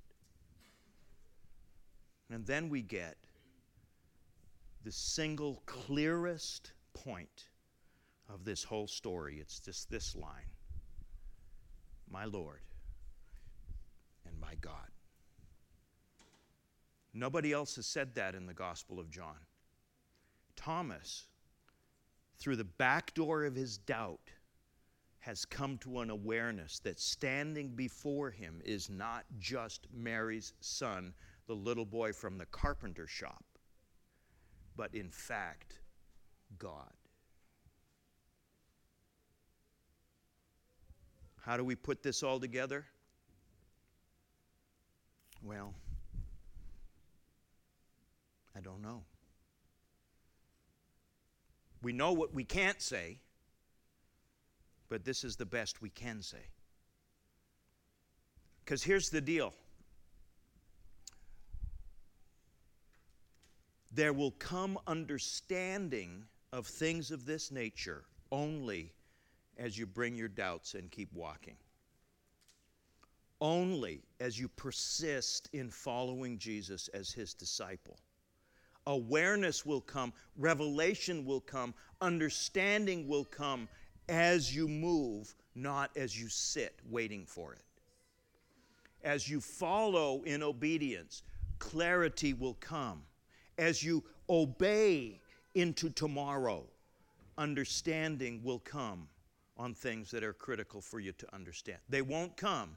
And 2.32 2.46
then 2.46 2.68
we 2.68 2.82
get 2.82 3.16
the 4.84 4.92
single 4.92 5.62
clearest 5.66 6.72
point 6.94 7.48
of 8.32 8.44
this 8.44 8.62
whole 8.62 8.86
story. 8.86 9.38
It's 9.40 9.58
just 9.58 9.90
this 9.90 10.14
line 10.14 10.52
My 12.08 12.24
Lord 12.24 12.60
and 14.26 14.40
my 14.40 14.54
God. 14.60 14.90
Nobody 17.12 17.52
else 17.52 17.76
has 17.76 17.86
said 17.86 18.14
that 18.14 18.34
in 18.34 18.46
the 18.46 18.54
Gospel 18.54 18.98
of 18.98 19.10
John. 19.10 19.38
Thomas, 20.56 21.26
through 22.38 22.56
the 22.56 22.64
back 22.64 23.14
door 23.14 23.44
of 23.44 23.54
his 23.54 23.78
doubt, 23.78 24.30
has 25.20 25.44
come 25.44 25.78
to 25.78 26.00
an 26.00 26.10
awareness 26.10 26.78
that 26.80 27.00
standing 27.00 27.68
before 27.68 28.30
him 28.30 28.60
is 28.64 28.90
not 28.90 29.24
just 29.38 29.86
Mary's 29.92 30.52
son, 30.60 31.14
the 31.46 31.54
little 31.54 31.86
boy 31.86 32.12
from 32.12 32.36
the 32.36 32.46
carpenter 32.46 33.06
shop 33.06 33.44
but 34.76 34.94
in 34.94 35.10
fact, 35.10 35.74
God. 36.58 36.92
How 41.42 41.56
do 41.56 41.64
we 41.64 41.74
put 41.74 42.02
this 42.02 42.22
all 42.22 42.40
together? 42.40 42.86
Well, 45.42 45.74
I 48.56 48.60
don't 48.60 48.80
know. 48.80 49.02
We 51.84 51.92
know 51.92 52.12
what 52.12 52.32
we 52.32 52.44
can't 52.44 52.80
say, 52.80 53.18
but 54.88 55.04
this 55.04 55.22
is 55.22 55.36
the 55.36 55.44
best 55.44 55.82
we 55.82 55.90
can 55.90 56.22
say. 56.22 56.46
Because 58.64 58.82
here's 58.82 59.10
the 59.10 59.20
deal 59.20 59.52
there 63.92 64.14
will 64.14 64.32
come 64.32 64.78
understanding 64.86 66.24
of 66.52 66.66
things 66.66 67.10
of 67.10 67.26
this 67.26 67.52
nature 67.52 68.04
only 68.32 68.92
as 69.58 69.78
you 69.78 69.86
bring 69.86 70.16
your 70.16 70.28
doubts 70.28 70.74
and 70.74 70.90
keep 70.90 71.12
walking. 71.12 71.56
Only 73.42 74.02
as 74.20 74.38
you 74.40 74.48
persist 74.48 75.50
in 75.52 75.70
following 75.70 76.38
Jesus 76.38 76.88
as 76.88 77.12
his 77.12 77.34
disciple. 77.34 77.98
Awareness 78.86 79.64
will 79.64 79.80
come, 79.80 80.12
revelation 80.36 81.24
will 81.24 81.40
come, 81.40 81.74
understanding 82.00 83.08
will 83.08 83.24
come 83.24 83.68
as 84.08 84.54
you 84.54 84.68
move, 84.68 85.34
not 85.54 85.90
as 85.96 86.20
you 86.20 86.28
sit 86.28 86.78
waiting 86.90 87.24
for 87.26 87.54
it. 87.54 87.62
As 89.02 89.28
you 89.28 89.40
follow 89.40 90.22
in 90.24 90.42
obedience, 90.42 91.22
clarity 91.58 92.34
will 92.34 92.54
come 92.54 93.02
as 93.58 93.82
you 93.82 94.02
obey 94.28 95.20
into 95.54 95.90
tomorrow, 95.90 96.64
understanding 97.38 98.40
will 98.42 98.58
come 98.58 99.08
on 99.56 99.72
things 99.72 100.10
that 100.10 100.24
are 100.24 100.32
critical 100.32 100.80
for 100.80 101.00
you 101.00 101.12
to 101.12 101.34
understand. 101.34 101.78
They 101.88 102.02
won't 102.02 102.36
come 102.36 102.76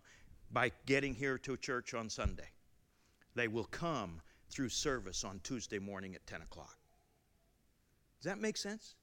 by 0.52 0.72
getting 0.86 1.14
here 1.14 1.38
to 1.40 1.58
church 1.58 1.94
on 1.94 2.10
Sunday, 2.10 2.50
they 3.36 3.48
will 3.48 3.66
come 3.66 4.22
through 4.50 4.70
service 4.70 5.24
on 5.24 5.40
Tuesday 5.44 5.80
morning 5.80 6.16
at 6.16 6.26
10 6.28 6.42
o'clock. 6.42 6.78
Does 8.20 8.26
that 8.26 8.40
make 8.40 8.58
sense? 8.58 8.96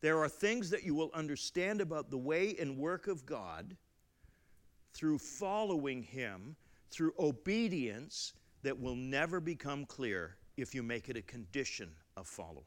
There 0.00 0.18
are 0.18 0.28
things 0.28 0.70
that 0.70 0.82
you 0.82 0.94
will 0.94 1.10
understand 1.12 1.80
about 1.80 2.10
the 2.10 2.18
way 2.18 2.56
and 2.58 2.78
work 2.78 3.06
of 3.06 3.26
God 3.26 3.76
through 4.94 5.18
following 5.18 6.02
Him, 6.02 6.56
through 6.90 7.12
obedience, 7.18 8.32
that 8.62 8.78
will 8.78 8.96
never 8.96 9.40
become 9.40 9.84
clear 9.84 10.36
if 10.56 10.74
you 10.74 10.82
make 10.82 11.08
it 11.08 11.16
a 11.16 11.22
condition 11.22 11.90
of 12.16 12.26
following, 12.26 12.64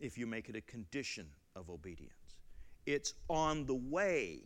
if 0.00 0.18
you 0.18 0.26
make 0.26 0.48
it 0.48 0.56
a 0.56 0.60
condition 0.62 1.26
of 1.54 1.70
obedience. 1.70 2.12
It's 2.86 3.14
on 3.28 3.66
the 3.66 3.74
way 3.74 4.40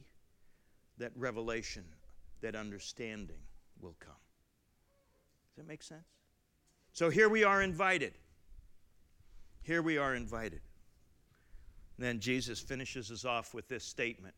that 0.99 1.13
revelation, 1.17 1.85
that 2.41 2.55
understanding 2.55 3.41
will 3.81 3.97
come. 4.01 4.15
Does 5.55 5.65
that 5.65 5.69
make 5.69 5.83
sense? 5.83 6.22
So 6.93 7.09
here 7.09 7.29
we 7.29 7.43
are 7.43 7.63
invited. 7.63 8.13
Here 9.63 9.81
we 9.81 9.97
are 9.97 10.15
invited. 10.15 10.61
then 11.99 12.21
Jesus 12.21 12.59
finishes 12.59 13.11
us 13.11 13.25
off 13.25 13.55
with 13.55 13.69
this 13.69 13.85
statement. 13.85 14.35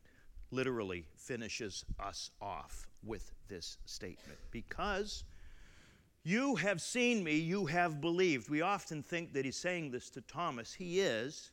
Literally 0.51 1.05
finishes 1.17 1.83
us 1.99 2.29
off 2.41 2.87
with 3.03 3.31
this 3.47 3.77
statement. 3.85 4.37
Because 4.51 5.23
you 6.23 6.55
have 6.55 6.81
seen 6.81 7.23
me, 7.23 7.35
you 7.35 7.65
have 7.65 7.99
believed. 7.99 8.49
We 8.49 8.61
often 8.61 9.03
think 9.03 9.33
that 9.33 9.45
he's 9.45 9.57
saying 9.57 9.91
this 9.91 10.09
to 10.11 10.21
Thomas. 10.21 10.73
He 10.73 10.99
is, 10.99 11.51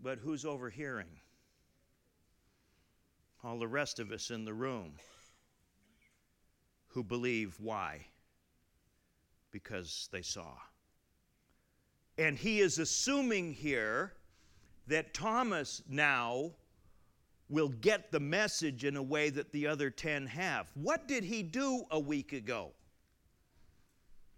but 0.00 0.18
who's 0.18 0.44
overhearing? 0.44 1.20
All 3.42 3.58
the 3.58 3.68
rest 3.68 3.98
of 3.98 4.12
us 4.12 4.30
in 4.30 4.44
the 4.44 4.54
room 4.54 4.94
who 6.88 7.04
believe 7.04 7.56
why? 7.58 8.06
Because 9.52 10.08
they 10.12 10.22
saw. 10.22 10.52
And 12.18 12.36
he 12.36 12.60
is 12.60 12.78
assuming 12.78 13.52
here 13.52 14.12
that 14.86 15.14
Thomas 15.14 15.82
now 15.88 16.52
will 17.48 17.68
get 17.68 18.12
the 18.12 18.20
message 18.20 18.84
in 18.84 18.96
a 18.96 19.02
way 19.02 19.28
that 19.30 19.50
the 19.52 19.66
other 19.66 19.90
10 19.90 20.26
have. 20.26 20.70
What 20.74 21.08
did 21.08 21.24
he 21.24 21.42
do 21.42 21.84
a 21.90 21.98
week 21.98 22.32
ago? 22.32 22.72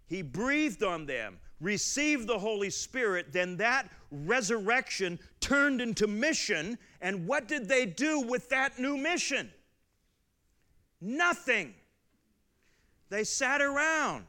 He 0.07 0.21
breathed 0.21 0.83
on 0.83 1.05
them, 1.05 1.39
received 1.59 2.27
the 2.27 2.37
Holy 2.37 2.69
Spirit, 2.69 3.31
then 3.31 3.57
that 3.57 3.89
resurrection 4.11 5.19
turned 5.39 5.81
into 5.81 6.07
mission. 6.07 6.77
And 7.01 7.27
what 7.27 7.47
did 7.47 7.67
they 7.67 7.85
do 7.85 8.19
with 8.21 8.49
that 8.49 8.79
new 8.79 8.97
mission? 8.97 9.51
Nothing. 10.99 11.73
They 13.09 13.23
sat 13.23 13.61
around. 13.61 14.25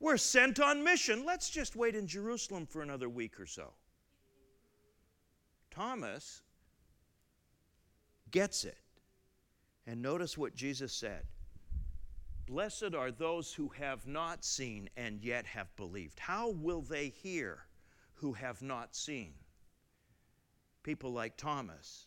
We're 0.00 0.16
sent 0.16 0.60
on 0.60 0.84
mission. 0.84 1.24
Let's 1.24 1.48
just 1.50 1.76
wait 1.76 1.94
in 1.94 2.06
Jerusalem 2.06 2.66
for 2.66 2.82
another 2.82 3.08
week 3.08 3.40
or 3.40 3.46
so. 3.46 3.72
Thomas 5.70 6.42
gets 8.30 8.64
it. 8.64 8.78
And 9.86 10.00
notice 10.00 10.38
what 10.38 10.54
Jesus 10.54 10.92
said 10.92 11.24
Blessed 12.46 12.94
are 12.94 13.10
those 13.10 13.52
who 13.52 13.68
have 13.78 14.06
not 14.06 14.44
seen 14.44 14.90
and 14.96 15.22
yet 15.22 15.46
have 15.46 15.74
believed. 15.76 16.18
How 16.18 16.50
will 16.50 16.82
they 16.82 17.08
hear 17.08 17.66
who 18.14 18.34
have 18.34 18.60
not 18.60 18.94
seen? 18.94 19.32
People 20.82 21.12
like 21.12 21.36
Thomas 21.36 22.06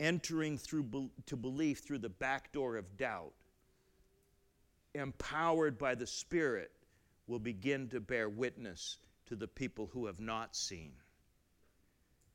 entering 0.00 0.58
through 0.58 1.10
to 1.26 1.36
belief 1.36 1.80
through 1.80 1.98
the 1.98 2.08
back 2.08 2.52
door 2.52 2.76
of 2.76 2.96
doubt, 2.96 3.32
empowered 4.94 5.78
by 5.78 5.94
the 5.94 6.06
Spirit, 6.06 6.70
will 7.26 7.38
begin 7.38 7.88
to 7.88 8.00
bear 8.00 8.28
witness 8.28 8.98
to 9.26 9.36
the 9.36 9.48
people 9.48 9.88
who 9.92 10.06
have 10.06 10.20
not 10.20 10.54
seen 10.54 10.92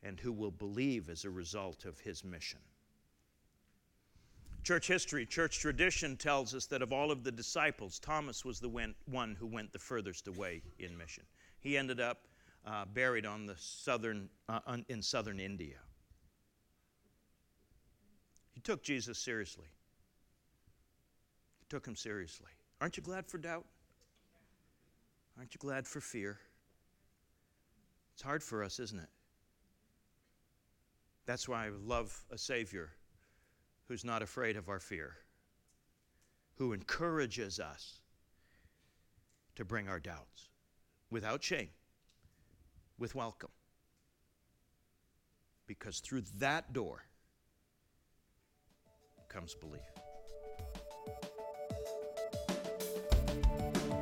and 0.01 0.19
who 0.19 0.31
will 0.31 0.51
believe 0.51 1.09
as 1.09 1.25
a 1.25 1.29
result 1.29 1.85
of 1.85 1.99
his 1.99 2.23
mission. 2.23 2.59
Church 4.63 4.87
history, 4.87 5.25
church 5.25 5.59
tradition 5.59 6.17
tells 6.17 6.53
us 6.53 6.65
that 6.67 6.81
of 6.81 6.91
all 6.91 7.11
of 7.11 7.23
the 7.23 7.31
disciples, 7.31 7.99
Thomas 7.99 8.43
was 8.43 8.59
the 8.59 8.69
one 9.05 9.35
who 9.39 9.47
went 9.47 9.71
the 9.71 9.79
furthest 9.79 10.27
away 10.27 10.61
in 10.79 10.97
mission. 10.97 11.23
He 11.59 11.77
ended 11.77 11.99
up 11.99 12.27
uh, 12.65 12.85
buried 12.85 13.25
on 13.25 13.45
the 13.45 13.55
southern, 13.57 14.29
uh, 14.47 14.77
in 14.89 15.01
southern 15.01 15.39
India. 15.39 15.77
He 18.51 18.59
took 18.59 18.83
Jesus 18.83 19.17
seriously. 19.17 19.67
Took 21.69 21.85
him 21.85 21.95
seriously. 21.95 22.51
Aren't 22.81 22.97
you 22.97 23.03
glad 23.03 23.27
for 23.27 23.37
doubt? 23.37 23.65
Aren't 25.37 25.53
you 25.53 25.59
glad 25.59 25.87
for 25.87 26.01
fear? 26.01 26.39
It's 28.13 28.23
hard 28.23 28.43
for 28.43 28.63
us, 28.63 28.79
isn't 28.79 28.99
it? 28.99 29.09
That's 31.25 31.47
why 31.47 31.67
I 31.67 31.69
love 31.85 32.25
a 32.31 32.37
Savior 32.37 32.89
who's 33.87 34.03
not 34.03 34.21
afraid 34.21 34.57
of 34.57 34.67
our 34.67 34.79
fear, 34.79 35.15
who 36.55 36.73
encourages 36.73 37.59
us 37.59 37.99
to 39.55 39.63
bring 39.63 39.87
our 39.87 39.99
doubts 39.99 40.49
without 41.11 41.43
shame, 41.43 41.69
with 42.97 43.15
welcome. 43.15 43.51
Because 45.67 45.99
through 45.99 46.23
that 46.39 46.73
door 46.73 47.05
comes 49.29 49.53
belief. 49.53 49.81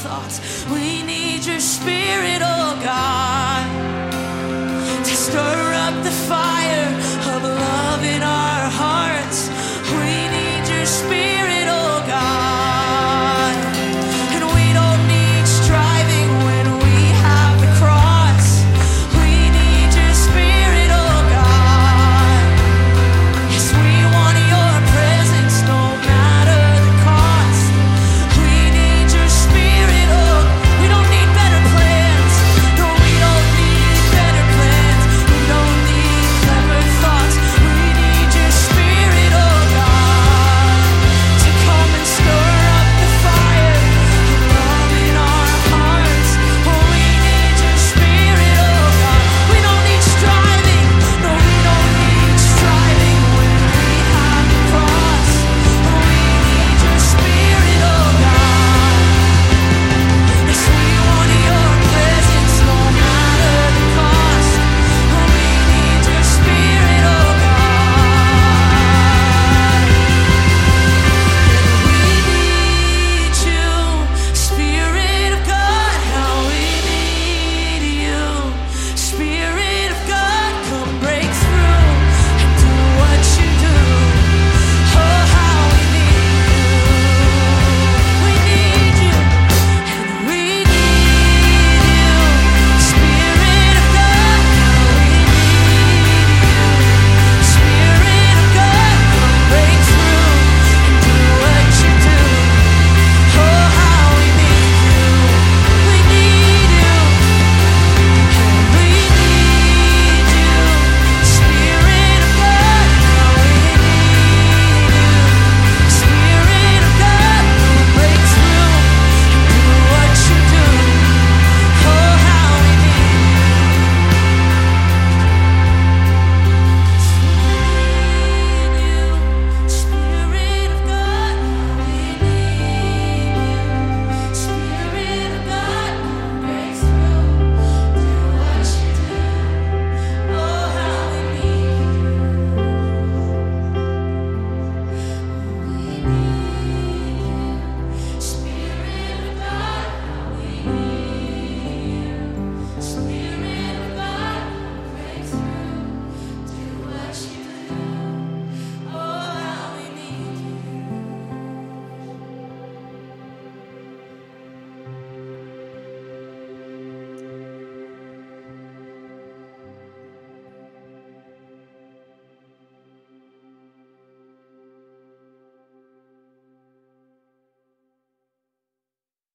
thoughts. 0.00 0.64
We 0.70 1.02
need 1.02 1.44
your 1.44 1.60
spirit. 1.60 2.39